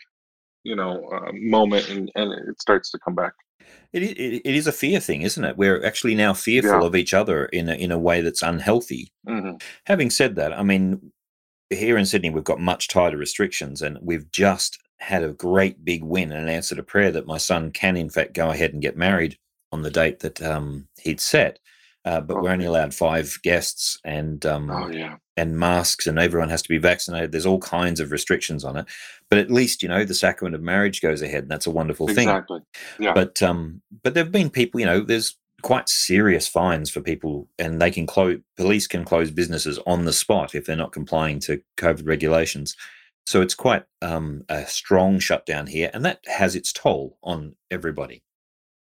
you 0.64 0.76
know, 0.76 1.08
uh, 1.14 1.32
moment 1.34 1.90
and, 1.90 2.12
and 2.16 2.32
it 2.50 2.60
starts 2.60 2.90
to 2.90 2.98
come 3.06 3.14
back. 3.14 3.34
It, 3.94 4.02
it, 4.02 4.42
it 4.46 4.56
is 4.56 4.66
a 4.66 4.72
fear 4.72 5.00
thing, 5.00 5.22
isn't 5.22 5.44
it? 5.44 5.58
We're 5.58 5.86
actually 5.86 6.16
now 6.16 6.34
fearful 6.34 6.82
yeah. 6.82 6.88
of 6.88 6.96
each 6.96 7.14
other 7.14 7.46
in 7.46 7.70
a, 7.70 7.76
in 7.76 7.92
a 7.92 8.00
way 8.00 8.22
that's 8.22 8.42
unhealthy. 8.42 9.12
Mm-hmm. 9.28 9.58
Having 9.86 10.10
said 10.10 10.36
that, 10.38 10.58
I 10.58 10.64
mean, 10.64 11.12
here 11.70 11.98
in 11.98 12.06
Sydney, 12.06 12.30
we've 12.30 12.44
got 12.44 12.60
much 12.60 12.88
tighter 12.88 13.18
restrictions, 13.18 13.82
and 13.82 13.98
we've 14.02 14.30
just 14.32 14.80
had 14.98 15.24
a 15.24 15.34
great 15.34 15.84
big 15.86 16.04
win 16.04 16.32
and 16.32 16.44
an 16.44 16.50
answer 16.50 16.76
to 16.76 16.84
prayer 16.84 17.12
that 17.12 17.28
my 17.28 17.38
son 17.38 17.72
can, 17.72 17.96
in 17.96 18.10
fact, 18.10 18.34
go 18.34 18.50
ahead 18.50 18.74
and 18.74 18.82
get 18.82 18.98
married 18.98 19.38
on 19.72 19.82
the 19.82 19.92
date 19.92 20.20
that 20.20 20.42
um, 20.42 20.88
he'd 21.00 21.22
set. 21.22 21.60
Uh, 22.06 22.22
but 22.22 22.36
okay. 22.36 22.42
we're 22.42 22.52
only 22.52 22.66
allowed 22.66 22.94
five 22.94 23.38
guests 23.44 24.00
and 24.06 24.46
um, 24.46 24.72
oh, 24.72 24.90
yeah. 24.90 25.18
and 25.36 25.60
masks, 25.60 26.08
and 26.08 26.18
everyone 26.18 26.50
has 26.50 26.62
to 26.62 26.70
be 26.70 26.78
vaccinated. 26.78 27.32
There's 27.32 27.46
all 27.46 27.60
kinds 27.60 28.00
of 28.00 28.12
restrictions 28.12 28.64
on 28.64 28.78
it, 28.78 28.86
but 29.30 29.38
at 29.38 29.52
least 29.52 29.84
you 29.84 29.90
know 29.90 30.06
the 30.06 30.14
sacrament 30.14 30.56
of 30.56 30.62
marriage 30.62 31.02
goes 31.02 31.22
ahead, 31.22 31.44
and 31.44 31.52
that's 31.52 31.68
a 31.68 31.72
wonderful 31.72 32.10
exactly. 32.10 32.60
thing. 32.60 32.66
Exactly. 32.98 33.06
Yeah. 33.06 33.14
But 33.14 33.44
um, 33.44 33.82
but 34.02 34.14
there've 34.14 34.32
been 34.32 34.50
people, 34.50 34.80
you 34.80 34.86
know, 34.86 35.02
there's 35.02 35.36
quite 35.62 35.90
serious 35.90 36.48
fines 36.48 36.90
for 36.90 37.02
people, 37.02 37.48
and 37.58 37.82
they 37.82 37.92
can 37.92 38.06
close. 38.06 38.40
Police 38.58 38.88
can 38.88 39.06
close 39.06 39.32
businesses 39.32 39.80
on 39.86 40.06
the 40.06 40.14
spot 40.14 40.56
if 40.56 40.66
they're 40.66 40.76
not 40.76 40.92
complying 40.92 41.40
to 41.42 41.62
COVID 41.78 42.08
regulations. 42.08 42.76
So 43.26 43.42
it's 43.42 43.54
quite 43.54 43.84
um, 44.02 44.44
a 44.50 44.66
strong 44.66 45.20
shutdown 45.20 45.68
here, 45.68 45.92
and 45.94 46.04
that 46.06 46.20
has 46.26 46.56
its 46.56 46.74
toll 46.74 47.18
on 47.24 47.56
everybody. 47.70 48.24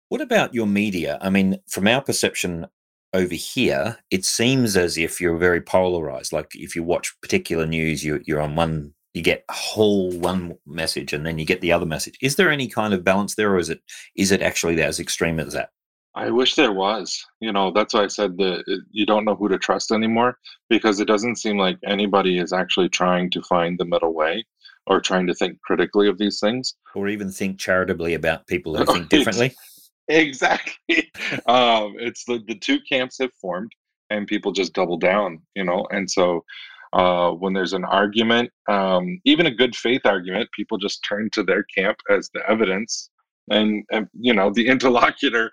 What 0.08 0.20
about 0.20 0.54
your 0.54 0.66
media? 0.66 1.18
I 1.20 1.30
mean, 1.30 1.58
from 1.68 1.88
our 1.88 2.02
perception 2.02 2.66
over 3.12 3.34
here, 3.34 3.98
it 4.10 4.24
seems 4.24 4.76
as 4.76 4.98
if 4.98 5.20
you're 5.20 5.38
very 5.38 5.60
polarized. 5.60 6.32
Like 6.32 6.50
if 6.54 6.76
you 6.76 6.82
watch 6.82 7.16
particular 7.22 7.66
news, 7.66 8.04
you, 8.04 8.20
you're 8.26 8.42
on 8.42 8.54
one, 8.56 8.92
you 9.14 9.22
get 9.22 9.44
a 9.48 9.54
whole 9.54 10.12
one 10.12 10.58
message, 10.66 11.12
and 11.12 11.24
then 11.24 11.38
you 11.38 11.46
get 11.46 11.60
the 11.62 11.72
other 11.72 11.86
message. 11.86 12.18
Is 12.20 12.36
there 12.36 12.50
any 12.50 12.68
kind 12.68 12.92
of 12.92 13.04
balance 13.04 13.34
there, 13.36 13.52
or 13.52 13.58
is 13.58 13.70
it 13.70 13.80
is 14.16 14.32
it 14.32 14.42
actually 14.42 14.80
as 14.82 15.00
extreme 15.00 15.40
as 15.40 15.54
that? 15.54 15.70
I 16.16 16.30
wish 16.30 16.54
there 16.54 16.72
was. 16.72 17.22
You 17.40 17.52
know, 17.52 17.70
that's 17.70 17.94
why 17.94 18.04
I 18.04 18.08
said 18.08 18.36
that 18.38 18.64
you 18.90 19.06
don't 19.06 19.24
know 19.24 19.34
who 19.36 19.48
to 19.48 19.58
trust 19.58 19.92
anymore 19.92 20.38
because 20.68 20.98
it 20.98 21.06
doesn't 21.06 21.36
seem 21.36 21.58
like 21.58 21.78
anybody 21.86 22.38
is 22.38 22.52
actually 22.52 22.88
trying 22.88 23.30
to 23.30 23.42
find 23.42 23.78
the 23.78 23.84
middle 23.84 24.14
way 24.14 24.44
or 24.86 25.00
trying 25.00 25.26
to 25.26 25.34
think 25.34 25.60
critically 25.60 26.08
of 26.08 26.16
these 26.16 26.40
things 26.40 26.74
or 26.94 27.08
even 27.08 27.30
think 27.30 27.58
charitably 27.58 28.14
about 28.14 28.46
people 28.46 28.76
who 28.76 28.84
think 28.92 29.08
differently. 29.08 29.54
exactly. 30.08 31.10
um, 31.46 31.94
it's 31.98 32.24
the, 32.24 32.42
the 32.48 32.54
two 32.54 32.78
camps 32.88 33.18
have 33.20 33.32
formed 33.40 33.70
and 34.10 34.26
people 34.26 34.52
just 34.52 34.72
double 34.72 34.96
down, 34.96 35.42
you 35.54 35.64
know, 35.64 35.86
and 35.90 36.10
so 36.10 36.42
Uh, 36.92 37.32
when 37.32 37.52
there's 37.52 37.74
an 37.74 37.84
argument, 37.84 38.48
um, 38.68 39.20
even 39.24 39.46
a 39.46 39.54
good 39.54 39.74
faith 39.76 40.06
argument, 40.06 40.48
people 40.52 40.78
just 40.78 41.04
turn 41.04 41.28
to 41.30 41.42
their 41.42 41.64
camp 41.76 41.96
as 42.08 42.30
the 42.32 42.40
evidence, 42.48 43.10
and, 43.50 43.84
and 43.90 44.06
you 44.18 44.32
know 44.32 44.50
the 44.50 44.66
interlocutor 44.74 45.50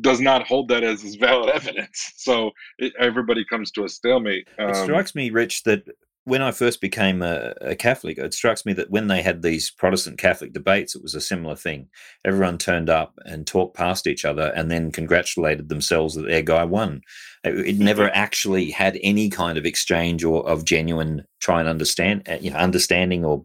does 0.00 0.20
not 0.20 0.46
hold 0.46 0.68
that 0.68 0.84
as, 0.84 1.04
as 1.04 1.14
valid 1.16 1.50
evidence. 1.54 2.12
So 2.16 2.50
it, 2.78 2.92
everybody 2.98 3.44
comes 3.44 3.70
to 3.72 3.84
a 3.84 3.88
stalemate. 3.88 4.48
Um, 4.58 4.70
it 4.70 4.76
strikes 4.76 5.14
me, 5.14 5.30
Rich, 5.30 5.64
that 5.64 5.84
when 6.24 6.40
I 6.40 6.52
first 6.52 6.80
became 6.80 7.20
a, 7.22 7.52
a, 7.60 7.76
Catholic, 7.76 8.16
it 8.16 8.32
strikes 8.32 8.64
me 8.64 8.72
that 8.74 8.90
when 8.90 9.08
they 9.08 9.20
had 9.20 9.42
these 9.42 9.70
Protestant 9.70 10.16
Catholic 10.18 10.54
debates, 10.54 10.94
it 10.94 11.02
was 11.02 11.14
a 11.14 11.20
similar 11.20 11.54
thing. 11.54 11.88
Everyone 12.24 12.56
turned 12.56 12.88
up 12.88 13.18
and 13.26 13.46
talked 13.46 13.76
past 13.76 14.06
each 14.06 14.24
other 14.24 14.50
and 14.56 14.70
then 14.70 14.90
congratulated 14.90 15.68
themselves 15.68 16.14
that 16.14 16.26
their 16.26 16.42
guy 16.42 16.64
won. 16.64 17.02
It, 17.44 17.54
it 17.66 17.78
never 17.78 18.08
actually 18.14 18.70
had 18.70 18.98
any 19.02 19.28
kind 19.28 19.58
of 19.58 19.66
exchange 19.66 20.24
or 20.24 20.48
of 20.48 20.64
genuine 20.64 21.26
try 21.40 21.60
and 21.60 21.68
understand, 21.68 22.26
uh, 22.26 22.38
you 22.40 22.50
know, 22.50 22.56
understanding 22.56 23.24
or 23.24 23.44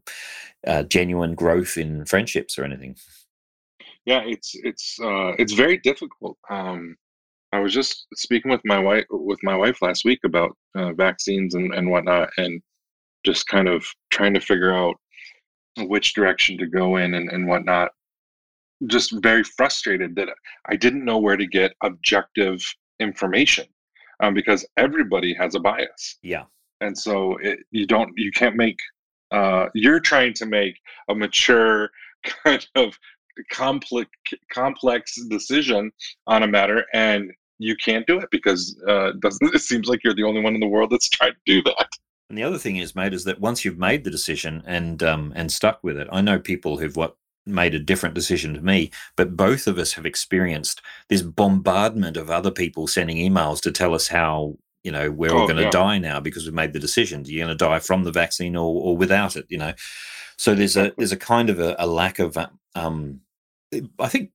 uh, 0.65 0.83
genuine 0.83 1.35
growth 1.35 1.77
in 1.77 2.05
friendships 2.05 2.57
or 2.57 2.63
anything. 2.63 2.95
Yeah, 4.09 4.23
it's 4.25 4.55
it's 4.55 4.97
uh, 4.99 5.33
it's 5.37 5.53
very 5.53 5.77
difficult. 5.77 6.35
Um, 6.49 6.95
I 7.53 7.59
was 7.59 7.71
just 7.71 8.07
speaking 8.15 8.49
with 8.49 8.61
my 8.65 8.79
wife 8.79 9.05
with 9.11 9.37
my 9.43 9.55
wife 9.55 9.83
last 9.83 10.03
week 10.03 10.21
about 10.25 10.57
uh, 10.75 10.93
vaccines 10.93 11.53
and, 11.53 11.71
and 11.75 11.91
whatnot, 11.91 12.29
and 12.37 12.59
just 13.23 13.45
kind 13.45 13.67
of 13.67 13.85
trying 14.09 14.33
to 14.33 14.41
figure 14.41 14.73
out 14.73 14.95
which 15.77 16.15
direction 16.15 16.57
to 16.57 16.65
go 16.65 16.97
in 16.97 17.13
and, 17.13 17.29
and 17.29 17.47
whatnot. 17.47 17.91
Just 18.87 19.13
very 19.21 19.43
frustrated 19.43 20.15
that 20.15 20.29
I 20.67 20.75
didn't 20.75 21.05
know 21.05 21.19
where 21.19 21.37
to 21.37 21.45
get 21.45 21.75
objective 21.83 22.59
information 22.99 23.67
um, 24.23 24.33
because 24.33 24.65
everybody 24.75 25.35
has 25.35 25.53
a 25.53 25.59
bias. 25.59 26.17
Yeah. 26.23 26.45
And 26.81 26.97
so 26.97 27.37
it, 27.43 27.59
you 27.69 27.85
don't, 27.85 28.11
you 28.15 28.31
can't 28.31 28.55
make, 28.55 28.79
uh, 29.29 29.67
you're 29.75 29.99
trying 29.99 30.33
to 30.35 30.47
make 30.47 30.79
a 31.09 31.13
mature 31.13 31.91
kind 32.43 32.65
of 32.73 32.97
complex 33.51 34.09
complex 34.51 35.15
decision 35.29 35.91
on 36.27 36.43
a 36.43 36.47
matter 36.47 36.85
and 36.93 37.31
you 37.57 37.75
can't 37.75 38.07
do 38.07 38.19
it 38.19 38.29
because 38.31 38.79
uh, 38.87 39.11
doesn't 39.19 39.53
it 39.55 39.61
seems 39.61 39.87
like 39.87 40.03
you're 40.03 40.15
the 40.15 40.23
only 40.23 40.41
one 40.41 40.53
in 40.53 40.59
the 40.59 40.67
world 40.67 40.89
that's 40.89 41.09
trying 41.09 41.33
to 41.33 41.39
do 41.45 41.61
that 41.63 41.87
and 42.29 42.37
the 42.37 42.43
other 42.43 42.59
thing 42.59 42.77
is, 42.77 42.95
mate, 42.95 43.13
is 43.13 43.23
that 43.23 43.39
once 43.39 43.65
you've 43.65 43.79
made 43.79 44.03
the 44.03 44.11
decision 44.11 44.61
and 44.65 45.01
um, 45.01 45.33
and 45.35 45.51
stuck 45.51 45.83
with 45.83 45.97
it, 45.97 46.07
I 46.11 46.21
know 46.21 46.39
people 46.39 46.77
who've 46.77 46.95
what 46.95 47.15
made 47.45 47.73
a 47.73 47.79
different 47.79 48.13
decision 48.13 48.53
to 48.53 48.61
me, 48.61 48.91
but 49.17 49.35
both 49.35 49.65
of 49.65 49.79
us 49.79 49.93
have 49.93 50.05
experienced 50.05 50.81
this 51.09 51.23
bombardment 51.23 52.17
of 52.17 52.29
other 52.29 52.51
people 52.51 52.85
sending 52.85 53.17
emails 53.17 53.59
to 53.61 53.71
tell 53.71 53.95
us 53.95 54.07
how 54.07 54.57
you 54.83 54.91
know 54.91 55.09
we're 55.09 55.33
all 55.33 55.43
oh, 55.43 55.47
going 55.47 55.57
to 55.57 55.63
yeah. 55.63 55.71
die 55.71 55.97
now 55.97 56.19
because 56.19 56.45
we've 56.45 56.53
made 56.53 56.73
the 56.73 56.79
decision. 56.79 57.25
You're 57.25 57.45
going 57.45 57.57
to 57.57 57.65
die 57.65 57.79
from 57.79 58.03
the 58.03 58.11
vaccine 58.11 58.55
or, 58.55 58.79
or 58.79 58.95
without 58.95 59.35
it. 59.35 59.47
You 59.49 59.57
know, 59.57 59.73
so 60.37 60.53
there's 60.53 60.77
a 60.77 60.93
there's 60.97 61.11
a 61.11 61.17
kind 61.17 61.49
of 61.49 61.59
a, 61.59 61.75
a 61.79 61.87
lack 61.87 62.19
of 62.19 62.37
um, 62.75 63.21
I 63.99 64.07
think 64.07 64.31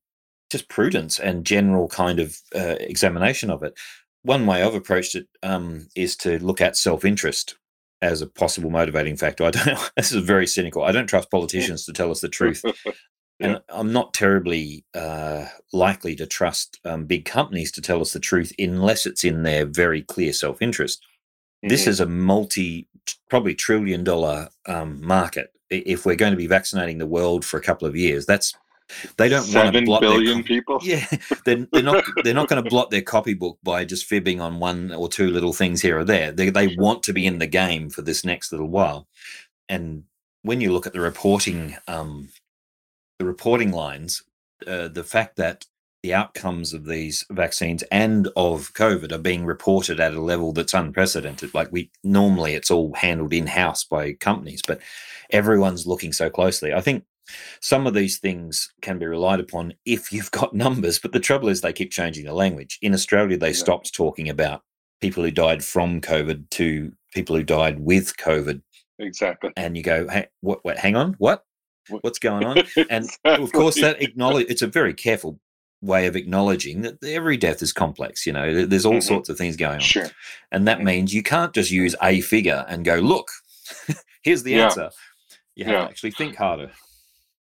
just 0.50 0.68
prudence 0.68 1.18
and 1.18 1.44
general 1.44 1.88
kind 1.88 2.20
of 2.20 2.38
uh, 2.54 2.76
examination 2.80 3.50
of 3.50 3.62
it. 3.62 3.76
One 4.22 4.46
way 4.46 4.62
I've 4.62 4.74
approached 4.74 5.16
it 5.16 5.26
um, 5.42 5.88
is 5.94 6.16
to 6.18 6.38
look 6.38 6.60
at 6.60 6.76
self 6.76 7.04
interest 7.04 7.56
as 8.00 8.20
a 8.20 8.26
possible 8.26 8.70
motivating 8.70 9.16
factor. 9.16 9.44
I 9.44 9.50
don't. 9.50 9.90
This 9.96 10.12
is 10.12 10.22
very 10.22 10.46
cynical. 10.46 10.84
I 10.84 10.92
don't 10.92 11.06
trust 11.06 11.30
politicians 11.30 11.84
to 11.86 11.92
tell 11.92 12.10
us 12.10 12.20
the 12.20 12.28
truth, 12.28 12.62
yeah. 12.86 12.92
and 13.40 13.60
I'm 13.68 13.92
not 13.92 14.14
terribly 14.14 14.84
uh, 14.94 15.46
likely 15.72 16.14
to 16.16 16.26
trust 16.26 16.78
um, 16.84 17.06
big 17.06 17.24
companies 17.24 17.72
to 17.72 17.80
tell 17.80 18.00
us 18.00 18.12
the 18.12 18.20
truth 18.20 18.52
unless 18.58 19.06
it's 19.06 19.24
in 19.24 19.42
their 19.42 19.66
very 19.66 20.02
clear 20.02 20.32
self-interest. 20.32 21.00
Mm-hmm. 21.00 21.68
This 21.68 21.86
is 21.86 22.00
a 22.00 22.06
multi, 22.06 22.88
probably 23.28 23.54
trillion 23.54 24.04
dollar 24.04 24.50
um, 24.66 25.04
market. 25.04 25.50
If 25.70 26.06
we're 26.06 26.14
going 26.14 26.32
to 26.32 26.36
be 26.36 26.46
vaccinating 26.46 26.98
the 26.98 27.06
world 27.06 27.44
for 27.44 27.56
a 27.56 27.62
couple 27.62 27.88
of 27.88 27.96
years, 27.96 28.26
that's 28.26 28.54
they 29.16 29.28
don't 29.28 29.42
Seven 29.42 29.64
want 29.64 29.74
to 29.74 29.84
blot 29.84 30.00
billion 30.02 30.38
their, 30.38 30.42
people. 30.44 30.78
Yeah, 30.82 31.06
they're, 31.44 31.66
they're 31.72 31.82
not 31.82 32.04
they're 32.22 32.34
not 32.34 32.48
going 32.48 32.62
to 32.62 32.68
blot 32.68 32.90
their 32.90 33.02
copybook 33.02 33.58
by 33.62 33.84
just 33.84 34.06
fibbing 34.06 34.40
on 34.40 34.60
one 34.60 34.92
or 34.92 35.08
two 35.08 35.30
little 35.30 35.52
things 35.52 35.80
here 35.80 35.98
or 35.98 36.04
there. 36.04 36.32
They 36.32 36.50
they 36.50 36.76
want 36.76 37.02
to 37.04 37.12
be 37.12 37.26
in 37.26 37.38
the 37.38 37.46
game 37.46 37.90
for 37.90 38.02
this 38.02 38.24
next 38.24 38.52
little 38.52 38.68
while. 38.68 39.08
And 39.68 40.04
when 40.42 40.60
you 40.60 40.72
look 40.72 40.86
at 40.86 40.92
the 40.92 41.00
reporting, 41.00 41.76
um, 41.88 42.28
the 43.18 43.24
reporting 43.24 43.72
lines, 43.72 44.22
uh, 44.66 44.88
the 44.88 45.04
fact 45.04 45.36
that 45.36 45.64
the 46.02 46.12
outcomes 46.12 46.74
of 46.74 46.84
these 46.84 47.24
vaccines 47.30 47.82
and 47.90 48.28
of 48.36 48.74
COVID 48.74 49.10
are 49.10 49.18
being 49.18 49.46
reported 49.46 50.00
at 50.00 50.12
a 50.12 50.20
level 50.20 50.52
that's 50.52 50.74
unprecedented. 50.74 51.54
Like 51.54 51.72
we 51.72 51.90
normally, 52.02 52.52
it's 52.52 52.70
all 52.70 52.92
handled 52.92 53.32
in 53.32 53.46
house 53.46 53.84
by 53.84 54.12
companies, 54.12 54.60
but 54.66 54.82
everyone's 55.30 55.86
looking 55.86 56.12
so 56.12 56.28
closely. 56.28 56.74
I 56.74 56.82
think 56.82 57.04
some 57.60 57.86
of 57.86 57.94
these 57.94 58.18
things 58.18 58.72
can 58.82 58.98
be 58.98 59.06
relied 59.06 59.40
upon 59.40 59.74
if 59.84 60.12
you've 60.12 60.30
got 60.30 60.54
numbers, 60.54 60.98
but 60.98 61.12
the 61.12 61.20
trouble 61.20 61.48
is 61.48 61.60
they 61.60 61.72
keep 61.72 61.90
changing 61.90 62.24
the 62.24 62.34
language. 62.34 62.78
In 62.82 62.94
Australia, 62.94 63.36
they 63.36 63.48
yeah. 63.48 63.54
stopped 63.54 63.94
talking 63.94 64.28
about 64.28 64.62
people 65.00 65.22
who 65.22 65.30
died 65.30 65.64
from 65.64 66.00
COVID 66.00 66.48
to 66.50 66.92
people 67.12 67.36
who 67.36 67.42
died 67.42 67.80
with 67.80 68.16
COVID. 68.16 68.62
Exactly. 68.98 69.50
And 69.56 69.76
you 69.76 69.82
go, 69.82 70.08
hey, 70.08 70.28
what, 70.40 70.60
what 70.64 70.78
hang 70.78 70.96
on, 70.96 71.14
what? 71.18 71.44
What's 72.00 72.18
going 72.18 72.44
on? 72.44 72.56
And 72.90 73.04
exactly. 73.04 73.44
of 73.44 73.52
course, 73.52 73.80
that 73.80 74.02
acknowledge 74.02 74.46
it's 74.48 74.62
a 74.62 74.66
very 74.66 74.94
careful 74.94 75.38
way 75.82 76.06
of 76.06 76.16
acknowledging 76.16 76.80
that 76.82 77.02
every 77.04 77.36
death 77.36 77.62
is 77.62 77.72
complex. 77.72 78.26
You 78.26 78.32
know, 78.32 78.64
there's 78.64 78.86
all 78.86 78.94
mm-hmm. 78.94 79.00
sorts 79.00 79.28
of 79.28 79.36
things 79.36 79.56
going 79.56 79.74
on. 79.74 79.80
Sure. 79.80 80.08
And 80.50 80.66
that 80.66 80.78
mm-hmm. 80.78 80.86
means 80.86 81.14
you 81.14 81.22
can't 81.22 81.52
just 81.52 81.70
use 81.70 81.94
a 82.02 82.20
figure 82.22 82.64
and 82.68 82.84
go, 82.84 82.96
look, 82.96 83.28
here's 84.22 84.42
the 84.42 84.52
yeah. 84.52 84.64
answer. 84.64 84.90
You 85.54 85.66
have 85.66 85.74
yeah. 85.74 85.80
to 85.82 85.88
actually 85.88 86.10
think 86.12 86.36
harder. 86.36 86.72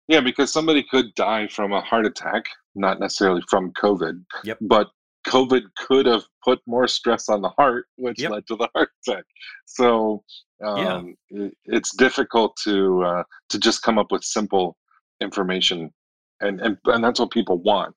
Yeah, 0.09 0.21
because 0.21 0.51
somebody 0.51 0.83
could 0.83 1.15
die 1.15 1.49
from 1.49 1.73
a 1.73 1.83
heart 1.83 2.07
attack, 2.07 2.45
not 2.75 2.99
necessarily 2.99 3.43
from 3.49 3.73
COVID. 3.73 4.25
Yep. 4.43 4.59
But 4.63 4.89
COVID 5.27 5.63
could 5.77 6.07
have 6.07 6.25
put 6.43 6.61
more 6.67 6.89
stress 6.89 7.29
on 7.29 7.43
the 7.43 7.51
heart, 7.51 7.87
which 7.97 8.21
yep. 8.21 8.31
led 8.31 8.47
to 8.47 8.57
the 8.57 8.69
heart 8.75 8.89
attack. 9.07 9.25
So 9.67 10.25
um, 10.65 11.15
yeah. 11.31 11.45
it, 11.45 11.57
it's 11.67 11.95
difficult 11.95 12.57
to 12.65 13.03
uh, 13.05 13.23
to 13.51 13.59
just 13.59 13.83
come 13.83 13.99
up 13.99 14.11
with 14.11 14.25
simple 14.25 14.77
information, 15.21 15.93
and 16.41 16.61
and, 16.61 16.79
and 16.87 17.05
that's 17.05 17.21
what 17.21 17.31
people 17.31 17.59
want. 17.59 17.95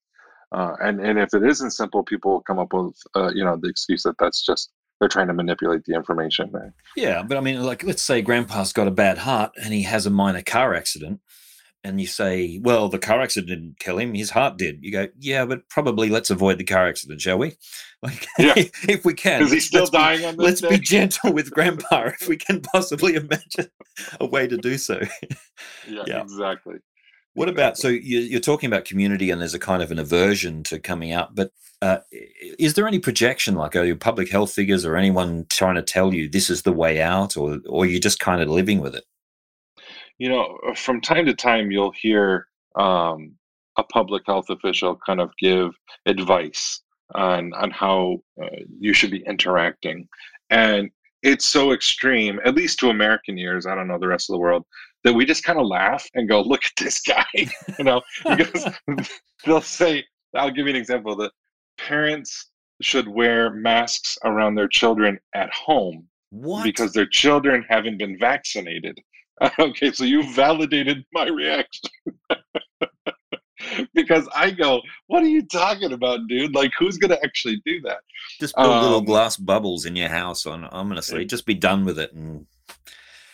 Uh, 0.52 0.74
and 0.82 1.00
and 1.00 1.17
if 1.17 1.34
it 1.34 1.43
isn't 1.43 1.71
simple, 1.71 2.04
people 2.04 2.41
come 2.41 2.60
up 2.60 2.74
with 2.74 2.95
uh, 3.15 3.32
you 3.34 3.45
know 3.45 3.56
the 3.56 3.69
excuse 3.69 4.04
that 4.04 4.15
that's 4.19 4.45
just 4.45 4.71
they're 5.00 5.08
trying 5.08 5.28
to 5.28 5.34
manipulate 5.34 5.86
the 5.86 5.95
information. 5.95 6.52
Yeah, 6.97 7.24
but 7.24 7.38
I 7.38 7.39
mean, 7.41 7.63
like 7.63 7.84
let's 7.84 8.02
say 8.02 8.21
Grandpa's 8.21 8.74
got 8.74 8.88
a 8.88 8.91
bad 8.91 9.19
heart 9.19 9.54
and 9.56 9.74
he 9.74 9.84
has 9.84 10.06
a 10.06 10.10
minor 10.10 10.41
car 10.41 10.74
accident 10.74 11.21
and 11.83 11.99
you 11.99 12.07
say, 12.07 12.59
well, 12.61 12.89
the 12.89 12.99
car 12.99 13.21
accident 13.21 13.49
didn't 13.49 13.79
kill 13.79 13.97
him, 13.97 14.13
his 14.13 14.29
heart 14.29 14.57
did. 14.57 14.83
You 14.83 14.91
go, 14.91 15.07
yeah, 15.19 15.45
but 15.45 15.67
probably 15.69 16.09
let's 16.09 16.29
avoid 16.29 16.57
the 16.57 16.63
car 16.63 16.87
accident, 16.87 17.21
shall 17.21 17.37
we? 17.37 17.55
Like, 18.03 18.25
yeah. 18.39 18.53
if 18.89 19.05
we 19.05 19.13
can. 19.13 19.43
Is 19.43 19.51
he 19.51 19.59
still 19.59 19.85
dying 19.85 20.21
be, 20.21 20.25
on 20.25 20.35
this 20.35 20.43
Let's 20.43 20.61
day? 20.61 20.69
be 20.69 20.79
gentle 20.79 21.33
with 21.33 21.51
Grandpa 21.53 22.09
if 22.19 22.27
we 22.27 22.35
can 22.35 22.59
possibly 22.59 23.13
imagine 23.13 23.69
a 24.19 24.25
way 24.25 24.47
to 24.47 24.57
do 24.57 24.79
so. 24.79 24.99
yeah, 25.87 26.01
yeah, 26.07 26.21
exactly. 26.23 26.77
What 27.35 27.47
exactly. 27.47 27.51
about, 27.51 27.77
so 27.77 27.89
you're 27.89 28.39
talking 28.39 28.65
about 28.65 28.85
community 28.85 29.29
and 29.29 29.39
there's 29.39 29.53
a 29.53 29.59
kind 29.59 29.83
of 29.83 29.91
an 29.91 29.99
aversion 29.99 30.63
to 30.63 30.79
coming 30.79 31.11
out, 31.11 31.35
but 31.35 31.51
uh, 31.83 31.99
is 32.11 32.73
there 32.73 32.87
any 32.87 32.97
projection, 32.97 33.53
like 33.53 33.75
are 33.75 33.83
your 33.83 33.95
public 33.95 34.31
health 34.31 34.51
figures 34.51 34.83
or 34.83 34.95
anyone 34.95 35.45
trying 35.49 35.75
to 35.75 35.83
tell 35.83 36.11
you 36.11 36.27
this 36.27 36.49
is 36.49 36.63
the 36.63 36.71
way 36.71 37.01
out, 37.01 37.37
or, 37.37 37.59
or 37.67 37.85
you're 37.85 37.99
just 37.99 38.19
kind 38.19 38.41
of 38.41 38.49
living 38.49 38.79
with 38.79 38.95
it? 38.95 39.03
You 40.21 40.29
know, 40.29 40.55
uh, 40.69 40.75
from 40.75 41.01
time 41.01 41.25
to 41.25 41.34
time, 41.34 41.71
you'll 41.71 41.93
hear 41.99 42.45
um, 42.75 43.34
a 43.79 43.84
public 43.86 44.21
health 44.27 44.51
official 44.51 44.99
kind 45.03 45.19
of 45.19 45.31
give 45.39 45.71
advice 46.05 46.84
on 47.15 47.51
on 47.55 47.71
how 47.71 48.17
uh, 48.39 48.45
you 48.79 48.93
should 48.93 49.10
be 49.10 49.23
interacting, 49.25 50.07
and 50.51 50.91
it's 51.23 51.47
so 51.47 51.71
extreme, 51.71 52.39
at 52.45 52.53
least 52.53 52.77
to 52.79 52.91
American 52.91 53.39
ears. 53.39 53.65
I 53.65 53.73
don't 53.73 53.88
know 53.88 53.97
the 53.97 54.07
rest 54.07 54.29
of 54.29 54.36
the 54.36 54.39
world 54.39 54.63
that 55.03 55.12
we 55.12 55.25
just 55.25 55.43
kind 55.43 55.57
of 55.57 55.65
laugh 55.65 56.07
and 56.13 56.29
go, 56.29 56.41
"Look 56.41 56.65
at 56.65 56.71
this 56.77 57.01
guy," 57.15 57.25
you 57.34 57.84
know, 57.84 58.03
because 58.23 58.67
they'll 59.45 59.60
say, 59.60 60.05
"I'll 60.36 60.51
give 60.51 60.67
you 60.67 60.73
an 60.75 60.79
example." 60.79 61.15
The 61.15 61.31
parents 61.79 62.51
should 62.84 63.07
wear 63.07 63.49
masks 63.49 64.19
around 64.23 64.53
their 64.53 64.67
children 64.67 65.17
at 65.34 65.49
home 65.51 66.07
what? 66.29 66.63
because 66.63 66.93
their 66.93 67.07
children 67.07 67.65
haven't 67.69 67.97
been 67.97 68.19
vaccinated. 68.19 68.99
Okay, 69.60 69.91
so 69.91 70.04
you 70.04 70.23
validated 70.34 71.04
my 71.13 71.27
reaction. 71.27 71.89
because 73.93 74.27
I 74.36 74.51
go, 74.51 74.82
what 75.08 75.23
are 75.23 75.27
you 75.27 75.45
talking 75.45 75.93
about, 75.93 76.27
dude? 76.27 76.54
Like, 76.54 76.71
who's 76.77 76.97
going 76.97 77.12
to 77.12 77.23
actually 77.23 77.62
do 77.65 77.82
that? 77.82 77.99
Just 78.39 78.56
put 78.56 78.65
um, 78.65 78.84
little 78.84 79.01
glass 79.01 79.38
bubbles 79.38 79.86
in 79.86 79.95
your 79.95 80.10
house. 80.10 80.45
On 80.45 80.65
honestly, 80.65 81.25
just 81.25 81.45
be 81.45 81.54
done 81.54 81.86
with 81.86 81.99
it. 81.99 82.13
And 82.13 82.45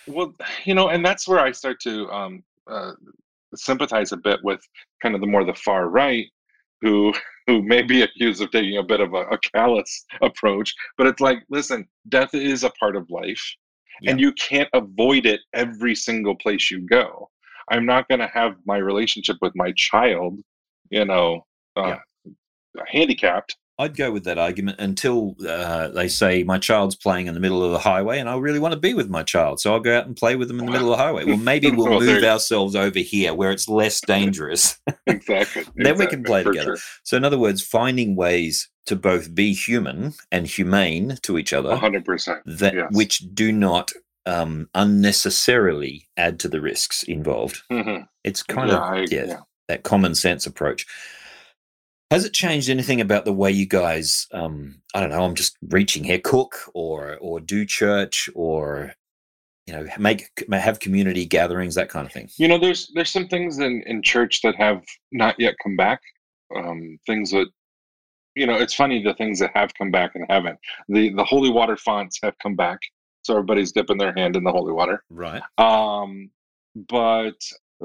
well, 0.07 0.33
you 0.65 0.73
know, 0.73 0.89
and 0.89 1.05
that's 1.05 1.27
where 1.27 1.39
I 1.39 1.51
start 1.51 1.79
to 1.81 2.09
um, 2.09 2.43
uh, 2.69 2.93
sympathize 3.55 4.11
a 4.11 4.17
bit 4.17 4.39
with 4.43 4.61
kind 5.01 5.15
of 5.15 5.21
the 5.21 5.27
more 5.27 5.43
the 5.43 5.53
far 5.53 5.89
right, 5.89 6.27
who 6.81 7.13
who 7.47 7.61
may 7.61 7.81
be 7.81 8.01
accused 8.01 8.41
of 8.41 8.51
taking 8.51 8.77
a 8.77 8.83
bit 8.83 8.99
of 8.99 9.13
a, 9.13 9.23
a 9.27 9.37
callous 9.53 10.05
approach. 10.21 10.73
But 10.97 11.07
it's 11.07 11.21
like, 11.21 11.39
listen, 11.49 11.87
death 12.09 12.33
is 12.33 12.63
a 12.63 12.69
part 12.71 12.95
of 12.95 13.09
life 13.09 13.55
and 14.05 14.19
you 14.19 14.31
can't 14.33 14.69
avoid 14.73 15.25
it 15.25 15.41
every 15.53 15.95
single 15.95 16.35
place 16.35 16.69
you 16.69 16.81
go. 16.81 17.29
I'm 17.69 17.85
not 17.85 18.07
going 18.07 18.19
to 18.19 18.27
have 18.27 18.55
my 18.65 18.77
relationship 18.77 19.37
with 19.41 19.53
my 19.55 19.73
child, 19.75 20.39
you 20.89 21.05
know, 21.05 21.45
uh, 21.75 21.97
handicapped 22.87 23.55
I'd 23.79 23.95
go 23.95 24.11
with 24.11 24.23
that 24.23 24.39
argument 24.39 24.79
until 24.79 25.35
uh, 25.47 25.89
they 25.89 26.07
say 26.07 26.43
my 26.43 26.57
child's 26.57 26.95
playing 26.95 27.27
in 27.27 27.35
the 27.35 27.39
middle 27.39 27.63
of 27.63 27.71
the 27.71 27.79
highway 27.79 28.17
and 28.17 28.27
I 28.27 28.35
really 28.37 28.59
want 28.59 28.73
to 28.73 28.79
be 28.79 28.95
with 28.95 29.09
my 29.09 29.21
child. 29.21 29.59
So 29.59 29.71
I'll 29.73 29.79
go 29.79 29.95
out 29.95 30.07
and 30.07 30.15
play 30.15 30.35
with 30.35 30.47
them 30.47 30.59
in 30.59 30.65
the 30.65 30.71
middle 30.71 30.91
of 30.91 30.97
the 30.97 31.03
highway. 31.03 31.25
Well, 31.25 31.37
maybe 31.37 31.69
we'll 31.69 31.85
well, 31.89 31.99
move 31.99 32.23
ourselves 32.23 32.75
over 32.75 32.99
here 32.99 33.35
where 33.35 33.51
it's 33.51 33.69
less 33.69 34.01
dangerous. 34.07 34.79
exactly. 35.07 35.63
then 35.75 35.93
exactly, 35.93 36.05
we 36.05 36.07
can 36.09 36.23
play 36.23 36.43
together. 36.43 36.77
Sure. 36.77 36.83
So, 37.03 37.17
in 37.17 37.23
other 37.23 37.37
words, 37.37 37.61
finding 37.61 38.15
ways 38.15 38.67
to 38.87 38.95
both 38.95 39.35
be 39.35 39.53
human 39.53 40.13
and 40.31 40.47
humane 40.47 41.17
to 41.21 41.37
each 41.37 41.53
other 41.53 41.75
100%. 41.75 42.41
That, 42.45 42.73
yes. 42.73 42.87
Which 42.91 43.19
do 43.33 43.51
not 43.51 43.91
um, 44.25 44.69
unnecessarily 44.73 46.07
add 46.17 46.39
to 46.39 46.49
the 46.49 46.61
risks 46.61 47.03
involved. 47.03 47.61
Mm-hmm. 47.71 48.03
It's 48.23 48.41
kind 48.43 48.69
yeah, 48.69 48.75
of 48.75 48.81
I, 48.81 48.99
yeah, 49.09 49.25
yeah, 49.25 49.39
that 49.67 49.83
common 49.83 50.15
sense 50.15 50.47
approach. 50.47 50.85
Has 52.11 52.23
it 52.23 52.33
changed 52.33 52.69
anything 52.69 53.01
about 53.01 53.25
the 53.25 53.33
way 53.33 53.51
you 53.51 53.65
guys, 53.65 54.27
um, 54.31 54.81
I 54.93 55.01
don't 55.01 55.09
know, 55.09 55.23
I'm 55.23 55.35
just 55.35 55.57
reaching 55.61 56.03
here, 56.03 56.19
cook 56.19 56.55
or 56.73 57.17
or 57.19 57.39
do 57.39 57.65
church 57.65 58.29
or 58.33 58.93
you 59.65 59.73
know 59.73 59.85
make 59.99 60.29
have 60.51 60.79
community 60.79 61.25
gatherings 61.25 61.75
that 61.75 61.89
kind 61.89 62.05
of 62.07 62.13
thing? 62.13 62.29
You 62.37 62.47
know 62.47 62.57
there's 62.57 62.89
there's 62.95 63.11
some 63.11 63.27
things 63.27 63.59
in 63.59 63.83
in 63.85 64.01
church 64.01 64.41
that 64.41 64.55
have 64.55 64.83
not 65.11 65.35
yet 65.37 65.55
come 65.61 65.75
back 65.75 65.99
um 66.55 66.97
things 67.05 67.31
that 67.31 67.47
you 68.35 68.47
know 68.47 68.55
it's 68.55 68.73
funny 68.73 69.03
the 69.03 69.13
things 69.15 69.39
that 69.39 69.51
have 69.53 69.73
come 69.77 69.91
back 69.91 70.11
and 70.15 70.25
haven't. 70.29 70.57
The 70.87 71.13
the 71.13 71.25
holy 71.25 71.49
water 71.49 71.75
fonts 71.75 72.19
have 72.23 72.35
come 72.41 72.55
back 72.55 72.79
so 73.23 73.33
everybody's 73.33 73.73
dipping 73.73 73.97
their 73.97 74.13
hand 74.13 74.37
in 74.37 74.45
the 74.45 74.51
holy 74.51 74.71
water. 74.71 75.03
Right. 75.09 75.41
Um 75.57 76.31
but 76.87 77.35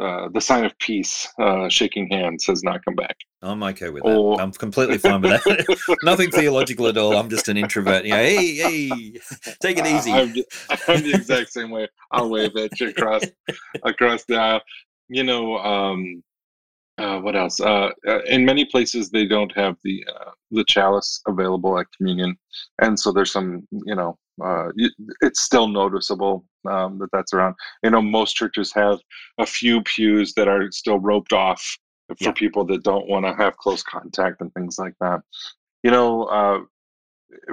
uh, 0.00 0.28
the 0.32 0.40
sign 0.40 0.64
of 0.64 0.76
peace, 0.78 1.28
uh, 1.38 1.68
shaking 1.68 2.08
hands, 2.08 2.46
has 2.46 2.62
not 2.62 2.84
come 2.84 2.94
back. 2.94 3.16
I'm 3.42 3.62
okay 3.62 3.90
with 3.90 4.04
that. 4.04 4.16
Or... 4.16 4.40
I'm 4.40 4.52
completely 4.52 4.98
fine 4.98 5.20
with 5.20 5.42
that. 5.44 5.96
Nothing 6.02 6.30
theological 6.30 6.86
at 6.86 6.96
all. 6.96 7.16
I'm 7.16 7.28
just 7.28 7.48
an 7.48 7.56
introvert. 7.56 8.04
Yeah, 8.04 8.16
hey, 8.16 8.54
hey, 8.54 9.20
take 9.62 9.78
it 9.78 9.86
easy. 9.86 10.12
I'm, 10.12 10.34
I'm, 10.88 11.02
the 11.02 11.12
exact 11.14 11.52
same 11.52 11.70
way. 11.70 11.88
I'll 12.10 12.30
wave 12.30 12.56
at 12.56 12.78
you 12.80 12.88
across 12.88 13.22
across 13.82 14.24
the 14.24 14.36
aisle. 14.36 14.60
You 15.08 15.24
know, 15.24 15.58
um, 15.58 16.22
uh, 16.98 17.18
what 17.20 17.36
else? 17.36 17.60
Uh, 17.60 17.90
uh, 18.06 18.20
in 18.22 18.44
many 18.44 18.64
places, 18.64 19.10
they 19.10 19.26
don't 19.26 19.52
have 19.56 19.76
the 19.82 20.04
uh, 20.14 20.30
the 20.50 20.64
chalice 20.68 21.20
available 21.26 21.78
at 21.78 21.86
communion, 21.96 22.36
and 22.82 22.98
so 22.98 23.12
there's 23.12 23.32
some, 23.32 23.66
you 23.70 23.94
know, 23.94 24.18
uh, 24.44 24.68
it's 25.22 25.40
still 25.40 25.68
noticeable 25.68 26.44
um, 26.68 26.98
that 26.98 27.08
that's 27.12 27.32
around. 27.32 27.54
You 27.82 27.90
know, 27.90 28.02
most 28.02 28.34
churches 28.34 28.72
have 28.74 28.98
a 29.38 29.46
few 29.46 29.82
pews 29.82 30.34
that 30.34 30.48
are 30.48 30.70
still 30.70 30.98
roped 30.98 31.32
off 31.32 31.62
for 32.08 32.16
yeah. 32.20 32.32
people 32.32 32.64
that 32.66 32.82
don't 32.82 33.08
want 33.08 33.24
to 33.24 33.34
have 33.34 33.56
close 33.56 33.82
contact 33.82 34.40
and 34.40 34.52
things 34.52 34.78
like 34.78 34.94
that. 35.00 35.20
You 35.82 35.90
know, 35.90 36.24
uh, 36.24 36.58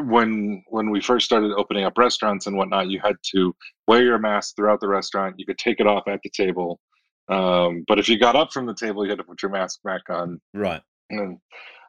when 0.04 0.64
when 0.68 0.90
we 0.90 1.02
first 1.02 1.26
started 1.26 1.54
opening 1.54 1.86
up 1.86 1.98
restaurants 1.98 2.48
and 2.48 2.58
whatnot, 2.58 2.90
you 2.90 3.00
had 3.04 3.16
to 3.34 3.56
wear 3.88 4.04
your 4.04 4.20
mask 4.20 4.56
throughout 4.56 4.82
the 4.82 4.88
restaurant. 4.88 5.36
You 5.38 5.46
could 5.46 5.58
take 5.58 5.80
it 5.80 5.88
off 5.88 6.04
at 6.08 6.20
the 6.24 6.30
table, 6.30 6.80
um, 7.30 7.86
but 7.88 8.00
if 8.00 8.10
you 8.10 8.20
got 8.20 8.36
up 8.36 8.52
from 8.52 8.66
the 8.66 8.74
table, 8.74 9.04
you 9.04 9.10
had 9.10 9.20
to 9.20 9.24
put 9.24 9.42
your 9.42 9.52
mask 9.52 9.80
back 9.84 10.02
on. 10.10 10.40
Right. 10.54 10.82
And 11.10 11.38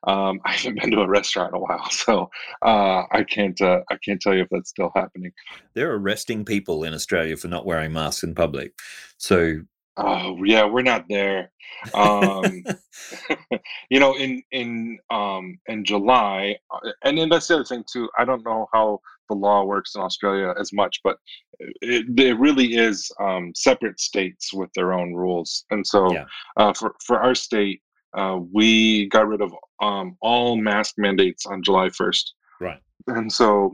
um, 0.06 0.40
I 0.44 0.52
haven't 0.52 0.80
been 0.80 0.90
to 0.92 1.00
a 1.00 1.08
restaurant 1.08 1.54
in 1.54 1.56
a 1.56 1.60
while, 1.60 1.90
so 1.90 2.30
uh, 2.62 3.04
I 3.10 3.24
can't 3.24 3.60
uh, 3.60 3.80
I 3.90 3.96
can't 4.04 4.20
tell 4.20 4.34
you 4.34 4.42
if 4.42 4.48
that's 4.50 4.70
still 4.70 4.92
happening. 4.94 5.32
They're 5.74 5.94
arresting 5.94 6.44
people 6.44 6.84
in 6.84 6.94
Australia 6.94 7.36
for 7.36 7.48
not 7.48 7.66
wearing 7.66 7.92
masks 7.92 8.22
in 8.22 8.34
public. 8.34 8.72
So 9.18 9.62
Oh 9.96 10.42
yeah, 10.44 10.64
we're 10.64 10.82
not 10.82 11.04
there. 11.08 11.50
Um, 11.94 12.62
you 13.90 14.00
know, 14.00 14.16
in 14.16 14.42
in 14.50 14.98
um, 15.10 15.58
in 15.66 15.84
July, 15.84 16.56
uh, 16.70 16.90
and 17.04 17.18
then 17.18 17.28
that's 17.28 17.48
the 17.48 17.56
other 17.56 17.64
thing 17.64 17.84
too. 17.90 18.08
I 18.16 18.24
don't 18.24 18.44
know 18.44 18.66
how 18.72 19.00
the 19.30 19.34
law 19.34 19.64
works 19.64 19.94
in 19.94 20.02
Australia 20.02 20.52
as 20.60 20.72
much, 20.72 21.00
but 21.02 21.16
it, 21.60 22.06
it 22.18 22.38
really 22.38 22.74
is 22.74 23.10
um, 23.20 23.52
separate 23.54 23.98
states 24.00 24.52
with 24.52 24.70
their 24.74 24.92
own 24.92 25.14
rules. 25.14 25.64
And 25.70 25.86
so, 25.86 26.12
yeah. 26.12 26.24
uh, 26.56 26.74
for 26.74 26.94
for 27.06 27.18
our 27.20 27.34
state, 27.34 27.80
uh, 28.16 28.40
we 28.52 29.08
got 29.08 29.28
rid 29.28 29.40
of 29.40 29.52
um, 29.80 30.16
all 30.20 30.56
mask 30.56 30.94
mandates 30.98 31.46
on 31.46 31.62
July 31.62 31.88
first. 31.90 32.34
Right. 32.60 32.80
And 33.06 33.32
so, 33.32 33.70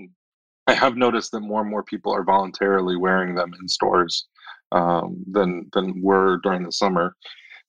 I 0.69 0.75
have 0.75 0.97
noticed 0.97 1.33
that 1.33 1.41
more 1.41 1.63
and 1.63 1.71
more 1.71 1.83
people 1.83 2.13
are 2.13 2.25
voluntarily 2.25 2.97
wearing 2.97 3.35
them 3.35 3.53
in 3.61 3.69
stores 3.69 4.27
um, 4.73 5.25
than 5.31 5.69
than 5.73 6.03
were 6.03 6.39
during 6.43 6.63
the 6.65 6.73
summer, 6.73 7.17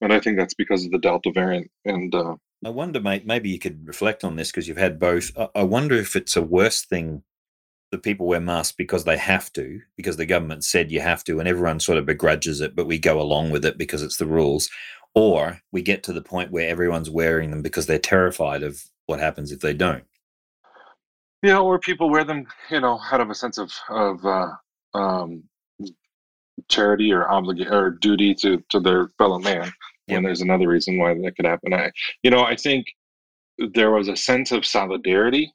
and 0.00 0.12
I 0.12 0.20
think 0.20 0.36
that's 0.36 0.54
because 0.54 0.84
of 0.84 0.92
the 0.92 0.98
Delta 0.98 1.32
variant. 1.32 1.70
And 1.84 2.14
uh, 2.14 2.36
I 2.64 2.70
wonder, 2.70 3.00
mate, 3.00 3.24
maybe 3.24 3.50
you 3.50 3.58
could 3.58 3.86
reflect 3.86 4.24
on 4.24 4.36
this 4.36 4.50
because 4.50 4.66
you've 4.66 4.76
had 4.76 4.98
both. 4.98 5.30
I 5.54 5.62
wonder 5.62 5.94
if 5.94 6.16
it's 6.16 6.36
a 6.36 6.42
worse 6.42 6.84
thing 6.84 7.22
that 7.90 8.02
people 8.02 8.26
wear 8.26 8.40
masks 8.40 8.74
because 8.76 9.04
they 9.04 9.16
have 9.16 9.52
to, 9.54 9.80
because 9.96 10.16
the 10.16 10.26
government 10.26 10.64
said 10.64 10.90
you 10.90 11.00
have 11.00 11.24
to, 11.24 11.38
and 11.38 11.48
everyone 11.48 11.80
sort 11.80 11.98
of 11.98 12.06
begrudges 12.06 12.60
it, 12.60 12.76
but 12.76 12.86
we 12.86 12.98
go 12.98 13.20
along 13.20 13.50
with 13.50 13.64
it 13.64 13.78
because 13.78 14.02
it's 14.02 14.16
the 14.16 14.26
rules. 14.26 14.68
Or 15.14 15.60
we 15.72 15.82
get 15.82 16.02
to 16.04 16.12
the 16.12 16.22
point 16.22 16.52
where 16.52 16.68
everyone's 16.68 17.10
wearing 17.10 17.50
them 17.50 17.62
because 17.62 17.86
they're 17.86 17.98
terrified 17.98 18.62
of 18.62 18.84
what 19.06 19.20
happens 19.20 19.50
if 19.50 19.60
they 19.60 19.74
don't. 19.74 20.04
Yeah, 21.42 21.58
or 21.58 21.78
people 21.78 22.10
wear 22.10 22.24
them, 22.24 22.46
you 22.70 22.80
know, 22.80 23.00
out 23.10 23.20
of 23.20 23.30
a 23.30 23.34
sense 23.34 23.58
of 23.58 23.72
of 23.88 24.24
uh, 24.24 24.50
um, 24.94 25.44
charity 26.68 27.12
or 27.12 27.28
obligation 27.30 27.72
or 27.72 27.90
duty 27.90 28.34
to 28.34 28.62
to 28.68 28.80
their 28.80 29.08
fellow 29.18 29.38
man 29.38 29.72
and 30.08 30.24
there's 30.24 30.40
another 30.40 30.68
reason 30.68 30.98
why 30.98 31.14
that 31.14 31.36
could 31.36 31.46
happen 31.46 31.72
i 31.72 31.90
you 32.22 32.30
know 32.30 32.42
i 32.42 32.56
think 32.56 32.86
there 33.74 33.90
was 33.90 34.08
a 34.08 34.16
sense 34.16 34.52
of 34.52 34.66
solidarity 34.66 35.52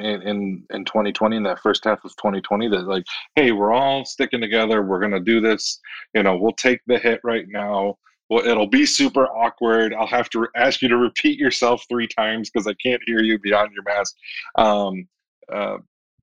in, 0.00 0.22
in 0.22 0.64
in 0.70 0.84
2020 0.84 1.36
in 1.36 1.42
that 1.42 1.60
first 1.60 1.84
half 1.84 2.04
of 2.04 2.10
2020 2.16 2.68
that 2.68 2.86
like 2.86 3.04
hey 3.36 3.52
we're 3.52 3.72
all 3.72 4.04
sticking 4.04 4.40
together 4.40 4.82
we're 4.82 5.00
going 5.00 5.12
to 5.12 5.20
do 5.20 5.40
this 5.40 5.80
you 6.14 6.22
know 6.22 6.36
we'll 6.36 6.52
take 6.52 6.80
the 6.86 6.98
hit 6.98 7.20
right 7.24 7.46
now 7.48 7.96
well 8.30 8.44
it'll 8.44 8.66
be 8.66 8.86
super 8.86 9.26
awkward 9.26 9.94
i'll 9.94 10.06
have 10.06 10.28
to 10.30 10.46
ask 10.56 10.82
you 10.82 10.88
to 10.88 10.96
repeat 10.96 11.38
yourself 11.38 11.84
three 11.88 12.08
times 12.08 12.50
because 12.50 12.66
i 12.66 12.74
can't 12.84 13.02
hear 13.06 13.22
you 13.22 13.38
beyond 13.38 13.70
your 13.72 13.84
mask 13.84 14.14
um, 14.56 15.06
uh, 15.52 15.76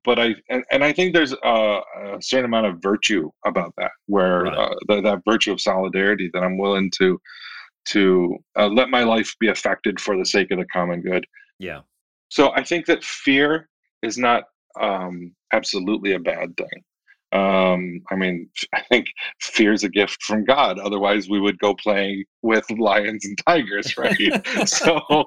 but 0.04 0.18
I 0.18 0.34
and, 0.48 0.64
and 0.70 0.82
I 0.82 0.92
think 0.92 1.14
there's 1.14 1.32
a, 1.32 1.36
a, 1.46 2.18
certain 2.20 2.46
amount 2.46 2.66
of 2.66 2.82
virtue 2.82 3.30
about 3.46 3.72
that, 3.78 3.92
where 4.06 4.42
right. 4.42 4.58
uh, 4.58 4.74
the, 4.88 5.00
that 5.02 5.22
virtue 5.24 5.52
of 5.52 5.60
solidarity 5.60 6.30
that 6.32 6.42
I'm 6.42 6.58
willing 6.58 6.90
to 6.98 7.20
to 7.84 8.36
uh, 8.56 8.68
let 8.68 8.90
my 8.90 9.04
life 9.04 9.34
be 9.40 9.48
affected 9.48 10.00
for 10.00 10.16
the 10.16 10.24
sake 10.24 10.50
of 10.50 10.58
the 10.58 10.66
common 10.66 11.02
good. 11.02 11.26
Yeah. 11.58 11.80
So 12.32 12.50
I 12.54 12.64
think 12.64 12.86
that 12.86 13.04
fear 13.04 13.68
is 14.02 14.16
not 14.16 14.44
um, 14.80 15.34
absolutely 15.52 16.14
a 16.14 16.18
bad 16.18 16.56
thing. 16.56 16.82
Um, 17.38 18.00
I 18.10 18.16
mean, 18.16 18.48
I 18.74 18.80
think 18.88 19.08
fear 19.42 19.74
is 19.74 19.84
a 19.84 19.90
gift 19.90 20.22
from 20.22 20.46
God. 20.46 20.78
Otherwise, 20.78 21.28
we 21.28 21.40
would 21.40 21.58
go 21.58 21.74
playing 21.74 22.24
with 22.40 22.64
lions 22.70 23.26
and 23.26 23.36
tigers, 23.46 23.98
right? 23.98 24.16
so, 24.66 25.26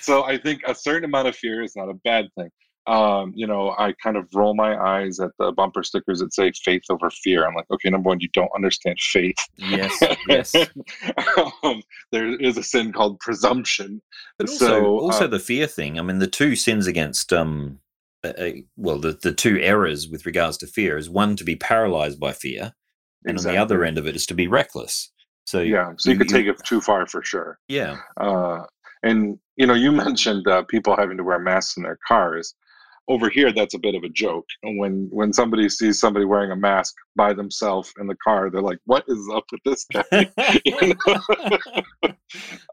so 0.00 0.22
I 0.22 0.38
think 0.38 0.60
a 0.64 0.76
certain 0.76 1.06
amount 1.06 1.26
of 1.26 1.34
fear 1.34 1.60
is 1.60 1.74
not 1.74 1.88
a 1.88 1.94
bad 2.04 2.26
thing 2.38 2.50
um, 2.86 3.32
you 3.34 3.46
know, 3.46 3.74
I 3.78 3.94
kind 4.02 4.16
of 4.16 4.28
roll 4.34 4.54
my 4.54 4.76
eyes 4.76 5.18
at 5.18 5.30
the 5.38 5.52
bumper 5.52 5.82
stickers 5.82 6.18
that 6.18 6.34
say 6.34 6.52
faith 6.52 6.82
over 6.90 7.08
fear. 7.10 7.46
I'm 7.46 7.54
like, 7.54 7.70
okay, 7.70 7.88
number 7.88 8.08
one, 8.08 8.20
you 8.20 8.28
don't 8.34 8.50
understand 8.54 8.98
faith. 9.00 9.36
Yes, 9.56 10.02
yes. 10.28 10.54
um, 11.62 11.82
there 12.12 12.38
is 12.40 12.58
a 12.58 12.62
sin 12.62 12.92
called 12.92 13.20
presumption. 13.20 14.02
But 14.38 14.50
also, 14.50 14.66
so, 14.66 14.98
also 15.00 15.24
uh, 15.24 15.28
the 15.28 15.38
fear 15.38 15.66
thing. 15.66 15.98
I 15.98 16.02
mean, 16.02 16.18
the 16.18 16.26
two 16.26 16.56
sins 16.56 16.86
against, 16.86 17.32
um, 17.32 17.78
uh, 18.22 18.32
well, 18.76 18.98
the, 18.98 19.12
the 19.12 19.32
two 19.32 19.58
errors 19.60 20.06
with 20.08 20.26
regards 20.26 20.58
to 20.58 20.66
fear 20.66 20.98
is 20.98 21.08
one 21.08 21.36
to 21.36 21.44
be 21.44 21.56
paralyzed 21.56 22.20
by 22.20 22.32
fear, 22.32 22.74
and 23.24 23.36
exactly. 23.36 23.50
on 23.50 23.54
the 23.54 23.62
other 23.62 23.84
end 23.84 23.96
of 23.96 24.06
it 24.06 24.14
is 24.14 24.26
to 24.26 24.34
be 24.34 24.46
reckless. 24.46 25.10
So 25.46 25.60
yeah, 25.60 25.92
so 25.96 26.10
you, 26.10 26.14
you 26.14 26.18
could 26.18 26.28
take 26.28 26.46
it 26.46 26.62
too 26.64 26.80
far 26.80 27.06
for 27.06 27.22
sure. 27.22 27.58
Yeah. 27.68 27.98
Uh, 28.18 28.64
and 29.04 29.38
you 29.56 29.66
know, 29.66 29.74
you 29.74 29.92
mentioned 30.06 30.46
uh, 30.48 30.62
people 30.64 30.96
having 30.96 31.16
to 31.16 31.24
wear 31.24 31.38
masks 31.38 31.76
in 31.76 31.82
their 31.82 31.98
cars. 32.06 32.54
Over 33.06 33.28
here 33.28 33.52
that's 33.52 33.74
a 33.74 33.78
bit 33.78 33.94
of 33.94 34.02
a 34.02 34.08
joke. 34.08 34.46
When 34.62 35.08
when 35.12 35.34
somebody 35.34 35.68
sees 35.68 36.00
somebody 36.00 36.24
wearing 36.24 36.50
a 36.52 36.56
mask 36.56 36.94
by 37.14 37.34
themselves 37.34 37.92
in 38.00 38.06
the 38.06 38.16
car 38.16 38.48
they're 38.48 38.62
like 38.62 38.78
what 38.86 39.04
is 39.08 39.28
up 39.30 39.44
with 39.52 39.60
this 39.64 39.84
guy? 39.92 40.30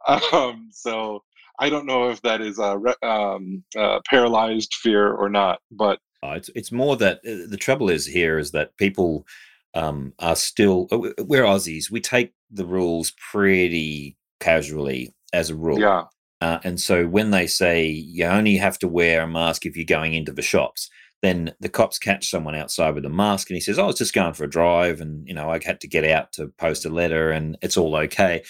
Um, 0.32 0.70
so 0.72 1.22
i 1.60 1.70
don't 1.70 1.86
know 1.86 2.10
if 2.10 2.20
that 2.24 2.42
is 2.42 2.58
a 2.58 2.80
um, 3.06 3.64
uh, 3.78 4.00
paralyzed 4.10 4.74
fear 4.74 5.14
or 5.14 5.30
not 5.30 5.60
but 5.70 6.00
uh, 6.24 6.34
it's 6.36 6.50
it's 6.56 6.72
more 6.72 6.96
that 6.98 7.18
uh, 7.20 7.46
the 7.48 7.58
trouble 7.58 7.90
is 7.90 8.06
here 8.06 8.40
is 8.40 8.52
that 8.52 8.76
people 8.78 9.28
um, 9.74 10.14
are 10.20 10.36
still 10.36 10.88
uh, 10.92 10.98
we're 11.20 11.44
aussies. 11.44 11.92
We 11.92 12.02
take 12.02 12.34
the 12.50 12.66
rules 12.66 13.12
pretty 13.32 14.18
casually 14.40 15.14
as 15.34 15.50
a 15.50 15.56
rule. 15.56 15.80
Yeah 15.80 16.06
uh, 16.42 16.60
and 16.64 16.80
so 16.80 17.08
when 17.08 17.32
they 17.32 17.48
say 17.48 17.86
you 17.88 18.26
only 18.26 18.58
have 18.58 18.80
to 18.80 18.88
wear 18.88 19.22
a 19.22 19.28
mask 19.28 19.66
if 19.66 19.76
you're 19.78 19.86
going 19.86 20.14
into 20.14 20.34
the 20.34 20.42
shops, 20.42 20.90
Then 21.22 21.54
the 21.60 21.70
cops 21.70 22.00
catch 22.00 22.30
someone 22.30 22.56
outside 22.56 22.96
with 22.96 23.06
a 23.06 23.10
mask 23.10 23.50
and 23.50 23.56
he 23.56 23.62
says, 23.62 23.78
Oh, 23.78 23.84
I 23.84 23.88
was 23.88 23.98
just 24.00 24.14
going 24.14 24.34
for 24.34 24.44
a 24.46 24.50
drive 24.50 25.02
and, 25.02 25.28
you 25.28 25.36
know, 25.36 25.52
I 25.52 25.60
had 25.64 25.80
to 25.82 25.88
get 25.88 26.04
out 26.04 26.32
to 26.34 26.48
post 26.58 26.86
a 26.86 26.90
letter 26.90 27.32
and 27.32 27.58
it's 27.62 27.78
all 27.78 27.96
okay. 27.96 28.44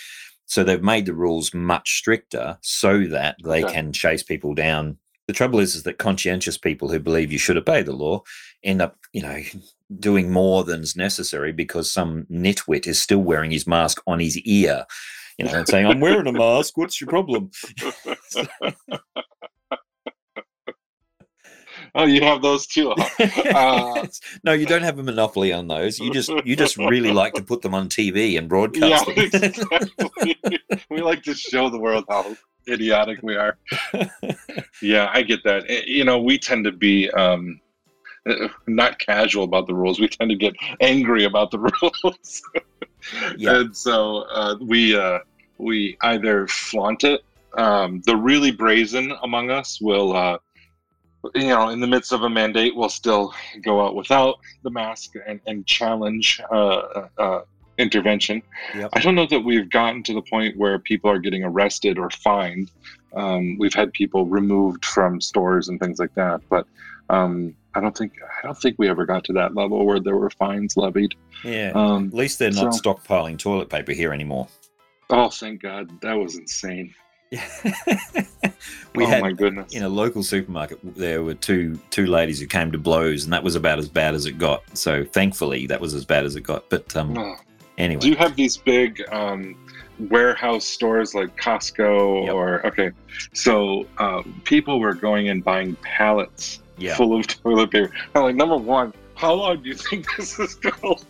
So 0.45 0.63
they've 0.63 0.81
made 0.83 1.05
the 1.05 1.13
rules 1.13 1.53
much 1.53 1.97
stricter 1.97 2.57
so 2.61 3.05
that 3.07 3.35
they 3.43 3.63
Okay. 3.63 3.73
can 3.73 3.91
chase 3.93 4.23
people 4.23 4.53
down. 4.53 4.97
The 5.27 5.33
trouble 5.33 5.59
is, 5.59 5.75
is 5.75 5.83
that 5.83 5.97
conscientious 5.97 6.57
people 6.57 6.89
who 6.89 6.99
believe 6.99 7.31
you 7.31 7.39
should 7.39 7.57
obey 7.57 7.83
the 7.83 7.93
law 7.93 8.23
end 8.63 8.81
up, 8.81 8.97
you 9.13 9.21
know, 9.21 9.39
doing 9.99 10.31
more 10.31 10.63
than's 10.63 10.95
necessary 10.95 11.51
because 11.51 11.91
some 11.91 12.25
nitwit 12.31 12.87
is 12.87 13.01
still 13.01 13.19
wearing 13.23 13.51
his 13.51 13.67
mask 13.67 14.01
on 14.07 14.19
his 14.19 14.37
ear, 14.39 14.85
you 15.41 15.51
know, 15.51 15.57
and 15.57 15.67
saying, 15.67 15.87
I'm 15.87 15.99
wearing 15.99 16.27
a 16.27 16.31
mask. 16.31 16.77
What's 16.77 17.01
your 17.01 17.09
problem? 17.09 17.49
oh, 21.95 22.05
you 22.05 22.21
have 22.21 22.41
those 22.41 22.67
too. 22.67 22.93
huh? 22.95 23.27
Uh, 23.55 24.07
no, 24.43 24.53
you 24.53 24.65
don't 24.65 24.83
have 24.83 24.99
a 24.99 25.03
monopoly 25.03 25.51
on 25.51 25.67
those. 25.67 25.99
You 25.99 26.11
just 26.13 26.29
you 26.45 26.55
just 26.55 26.77
really 26.77 27.11
like 27.11 27.33
to 27.33 27.43
put 27.43 27.61
them 27.61 27.73
on 27.73 27.89
TV 27.89 28.37
and 28.37 28.45
yeah, 28.45 28.47
broadcast 28.47 29.05
them. 29.05 29.15
exactly. 29.17 30.37
we 30.89 31.01
like 31.01 31.23
to 31.23 31.33
show 31.33 31.69
the 31.69 31.79
world 31.79 32.05
how 32.09 32.35
idiotic 32.67 33.19
we 33.23 33.35
are. 33.35 33.57
Yeah, 34.81 35.09
I 35.11 35.21
get 35.23 35.43
that. 35.43 35.65
Eh, 35.69 35.81
You 35.87 36.03
know, 36.05 36.19
we 36.21 36.37
tend 36.37 36.65
to 36.65 36.71
be 36.71 37.09
um, 37.11 37.59
eh, 38.27 38.47
not 38.67 38.99
casual 38.99 39.43
about 39.43 39.67
the 39.67 39.73
rules. 39.73 39.99
We 39.99 40.07
tend 40.07 40.29
to 40.29 40.37
get 40.37 40.53
angry 40.81 41.25
about 41.25 41.51
the 41.51 41.59
rules, 41.59 42.41
Yeah. 43.37 43.55
and 43.59 43.75
so 43.75 44.25
uh, 44.31 44.55
we 44.61 44.95
uh, 44.95 45.19
we 45.61 45.97
either 46.01 46.47
flaunt 46.47 47.03
it. 47.03 47.23
Um, 47.57 48.01
the 48.05 48.15
really 48.15 48.51
brazen 48.51 49.13
among 49.23 49.51
us 49.51 49.79
will, 49.81 50.15
uh, 50.15 50.37
you 51.35 51.47
know, 51.47 51.69
in 51.69 51.79
the 51.79 51.87
midst 51.87 52.11
of 52.11 52.23
a 52.23 52.29
mandate, 52.29 52.75
will 52.75 52.89
still 52.89 53.33
go 53.63 53.85
out 53.85 53.95
without 53.95 54.39
the 54.63 54.71
mask 54.71 55.13
and, 55.27 55.39
and 55.45 55.65
challenge 55.67 56.41
uh, 56.51 56.55
uh, 56.55 57.07
uh, 57.17 57.41
intervention. 57.77 58.41
Yep. 58.75 58.89
I 58.93 58.99
don't 58.99 59.15
know 59.15 59.27
that 59.27 59.41
we've 59.41 59.69
gotten 59.69 60.01
to 60.03 60.13
the 60.13 60.21
point 60.21 60.57
where 60.57 60.79
people 60.79 61.09
are 61.09 61.19
getting 61.19 61.43
arrested 61.43 61.97
or 61.97 62.09
fined. 62.09 62.71
Um, 63.13 63.57
we've 63.59 63.73
had 63.73 63.91
people 63.91 64.25
removed 64.25 64.85
from 64.85 65.19
stores 65.19 65.67
and 65.67 65.79
things 65.79 65.99
like 65.99 66.13
that, 66.15 66.41
but 66.49 66.65
um, 67.09 67.53
I 67.75 67.81
don't 67.81 67.97
think 67.97 68.13
I 68.23 68.45
don't 68.45 68.57
think 68.57 68.77
we 68.79 68.89
ever 68.89 69.05
got 69.05 69.23
to 69.25 69.33
that 69.33 69.53
level 69.55 69.85
where 69.85 69.99
there 69.99 70.15
were 70.15 70.29
fines 70.29 70.77
levied. 70.77 71.13
Yeah. 71.43 71.71
Um, 71.75 72.07
At 72.07 72.13
least 72.13 72.39
they're 72.39 72.51
not 72.51 72.73
so- 72.73 72.81
stockpiling 72.81 73.37
toilet 73.37 73.69
paper 73.69 73.91
here 73.91 74.13
anymore. 74.13 74.47
Oh, 75.11 75.29
thank 75.29 75.61
God, 75.61 75.89
that 76.01 76.13
was 76.13 76.35
insane. 76.37 76.93
we 78.95 79.05
oh 79.05 79.07
had 79.07 79.21
my 79.21 79.31
goodness. 79.31 79.73
in 79.73 79.83
a 79.83 79.89
local 79.89 80.21
supermarket 80.21 80.77
there 80.97 81.23
were 81.23 81.33
two 81.33 81.79
two 81.89 82.05
ladies 82.05 82.41
who 82.41 82.45
came 82.45 82.73
to 82.73 82.77
blows 82.77 83.23
and 83.23 83.31
that 83.31 83.41
was 83.41 83.55
about 83.55 83.79
as 83.79 83.87
bad 83.87 84.13
as 84.13 84.25
it 84.25 84.37
got. 84.37 84.61
So 84.77 85.05
thankfully 85.05 85.65
that 85.67 85.79
was 85.79 85.93
as 85.93 86.03
bad 86.03 86.25
as 86.25 86.35
it 86.35 86.41
got. 86.41 86.69
But 86.69 86.93
um 86.97 87.17
Oh. 87.17 87.35
anyway. 87.77 88.01
Do 88.01 88.09
you 88.09 88.17
have 88.17 88.35
these 88.35 88.57
big 88.57 89.01
um, 89.13 89.55
warehouse 90.09 90.65
stores 90.65 91.15
like 91.15 91.33
Costco 91.37 92.25
Yep. 92.25 92.33
or 92.33 92.65
okay? 92.67 92.91
So 93.33 93.85
um, 93.97 94.41
people 94.43 94.81
were 94.81 94.93
going 94.93 95.29
and 95.29 95.41
buying 95.41 95.77
pallets 95.77 96.59
yeah. 96.77 96.95
full 96.95 97.17
of 97.17 97.27
toilet 97.43 97.71
paper. 97.71 97.93
I'm 98.13 98.23
like, 98.23 98.35
number 98.35 98.57
one, 98.57 98.93
how 99.21 99.33
long 99.33 99.61
do 99.61 99.69
you 99.69 99.75
think 99.75 100.07
this 100.17 100.39
is 100.39 100.55
going 100.55 100.75
to 100.75 100.87
last? 100.87 101.05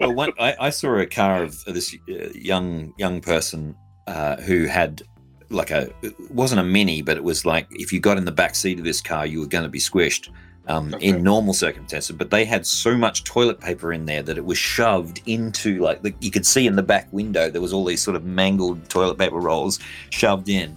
well, 0.00 0.14
one, 0.14 0.32
I, 0.38 0.56
I 0.58 0.70
saw 0.70 0.96
a 0.96 1.06
car 1.06 1.42
of 1.42 1.62
this 1.66 1.94
uh, 2.08 2.30
young 2.34 2.94
young 2.96 3.20
person 3.20 3.76
uh, 4.06 4.36
who 4.36 4.64
had 4.64 5.02
like 5.50 5.70
a 5.70 5.90
it 6.02 6.14
wasn't 6.30 6.60
a 6.60 6.64
mini, 6.64 7.02
but 7.02 7.18
it 7.18 7.24
was 7.24 7.44
like 7.44 7.66
if 7.70 7.92
you 7.92 8.00
got 8.00 8.16
in 8.16 8.24
the 8.24 8.32
back 8.32 8.54
seat 8.54 8.78
of 8.78 8.84
this 8.84 9.02
car, 9.02 9.26
you 9.26 9.40
were 9.40 9.46
going 9.46 9.64
to 9.64 9.70
be 9.70 9.78
squished. 9.78 10.30
Um, 10.68 10.92
Okay. 10.94 11.06
In 11.06 11.22
normal 11.22 11.54
circumstances, 11.54 12.16
but 12.16 12.30
they 12.30 12.44
had 12.44 12.66
so 12.66 12.96
much 12.96 13.22
toilet 13.22 13.60
paper 13.60 13.92
in 13.92 14.04
there 14.04 14.20
that 14.24 14.36
it 14.36 14.44
was 14.44 14.58
shoved 14.58 15.22
into 15.26 15.78
like 15.78 16.02
the, 16.02 16.12
you 16.18 16.32
could 16.32 16.44
see 16.44 16.66
in 16.66 16.74
the 16.74 16.82
back 16.82 17.06
window 17.12 17.48
there 17.48 17.60
was 17.60 17.72
all 17.72 17.84
these 17.84 18.02
sort 18.02 18.16
of 18.16 18.24
mangled 18.24 18.88
toilet 18.88 19.16
paper 19.16 19.38
rolls 19.38 19.78
shoved 20.10 20.48
in 20.48 20.76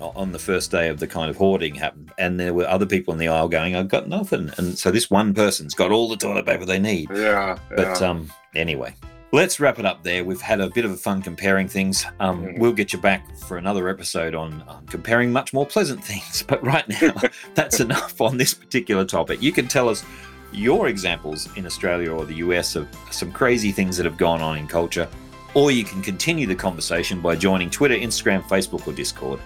on 0.00 0.32
the 0.32 0.38
first 0.38 0.70
day 0.70 0.88
of 0.88 0.98
the 0.98 1.06
kind 1.06 1.30
of 1.30 1.36
hoarding 1.36 1.74
happened, 1.74 2.12
and 2.18 2.38
there 2.40 2.54
were 2.54 2.66
other 2.66 2.86
people 2.86 3.12
in 3.12 3.18
the 3.18 3.28
aisle 3.28 3.48
going, 3.48 3.76
"I've 3.76 3.88
got 3.88 4.08
nothing," 4.08 4.50
and 4.58 4.78
so 4.78 4.90
this 4.90 5.10
one 5.10 5.34
person's 5.34 5.74
got 5.74 5.90
all 5.92 6.08
the 6.08 6.16
toilet 6.16 6.46
paper 6.46 6.64
they 6.64 6.78
need. 6.78 7.08
Yeah, 7.14 7.58
But 7.76 8.00
yeah. 8.00 8.08
um, 8.08 8.30
anyway, 8.54 8.94
let's 9.32 9.60
wrap 9.60 9.78
it 9.78 9.86
up 9.86 10.02
there. 10.02 10.24
We've 10.24 10.40
had 10.40 10.60
a 10.60 10.68
bit 10.70 10.84
of 10.84 10.90
a 10.90 10.96
fun 10.96 11.22
comparing 11.22 11.68
things. 11.68 12.04
Um, 12.18 12.42
Mhm. 12.44 12.58
We'll 12.58 12.72
get 12.72 12.92
you 12.92 12.98
back 12.98 13.36
for 13.36 13.56
another 13.58 13.88
episode 13.88 14.34
on 14.34 14.64
um, 14.68 14.86
comparing 14.86 15.30
much 15.32 15.52
more 15.52 15.66
pleasant 15.66 16.02
things. 16.02 16.42
But 16.48 16.64
right 16.64 16.88
now, 16.88 17.12
that's 17.54 17.80
enough 17.80 18.20
on 18.20 18.36
this 18.38 18.54
particular 18.54 19.04
topic. 19.04 19.40
You 19.42 19.52
can 19.52 19.68
tell 19.68 19.88
us 19.88 20.04
your 20.52 20.88
examples 20.88 21.48
in 21.56 21.64
Australia 21.64 22.10
or 22.10 22.24
the 22.26 22.34
US 22.46 22.74
of 22.74 22.88
some 23.12 23.30
crazy 23.30 23.70
things 23.70 23.96
that 23.96 24.04
have 24.04 24.16
gone 24.16 24.40
on 24.40 24.58
in 24.58 24.66
culture. 24.66 25.06
Or 25.54 25.70
you 25.72 25.82
can 25.84 26.00
continue 26.02 26.46
the 26.46 26.54
conversation 26.56 27.20
by 27.20 27.34
joining 27.36 27.70
Twitter, 27.70 27.94
Instagram, 27.94 28.42
Facebook, 28.44 28.86
or 28.86 28.92
Discord. 28.92 29.40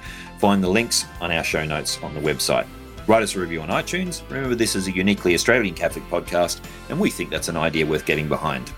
Find 0.45 0.63
the 0.63 0.69
links 0.69 1.07
on 1.23 1.33
our 1.33 1.43
show 1.43 1.65
notes 1.65 1.99
on 2.03 2.13
the 2.13 2.21
website. 2.21 2.67
Write 3.07 3.23
us 3.23 3.35
a 3.35 3.41
review 3.41 3.63
on 3.63 3.71
iTunes. 3.71 4.29
Remember, 4.29 4.55
this 4.55 4.77
is 4.77 4.87
a 4.87 4.93
uniquely 4.93 5.33
Australian 5.33 5.75
Catholic 5.75 6.05
podcast, 6.11 6.63
and 6.91 7.01
we 7.01 7.09
think 7.09 7.31
that's 7.31 7.49
an 7.49 7.57
idea 7.57 7.87
worth 7.87 8.05
getting 8.05 8.29
behind. 8.29 8.71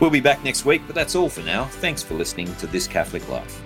We'll 0.00 0.10
be 0.10 0.18
back 0.18 0.42
next 0.42 0.64
week, 0.64 0.82
but 0.88 0.96
that's 0.96 1.14
all 1.14 1.28
for 1.28 1.42
now. 1.42 1.66
Thanks 1.66 2.02
for 2.02 2.14
listening 2.14 2.52
to 2.56 2.66
This 2.66 2.88
Catholic 2.88 3.28
Life. 3.28 3.62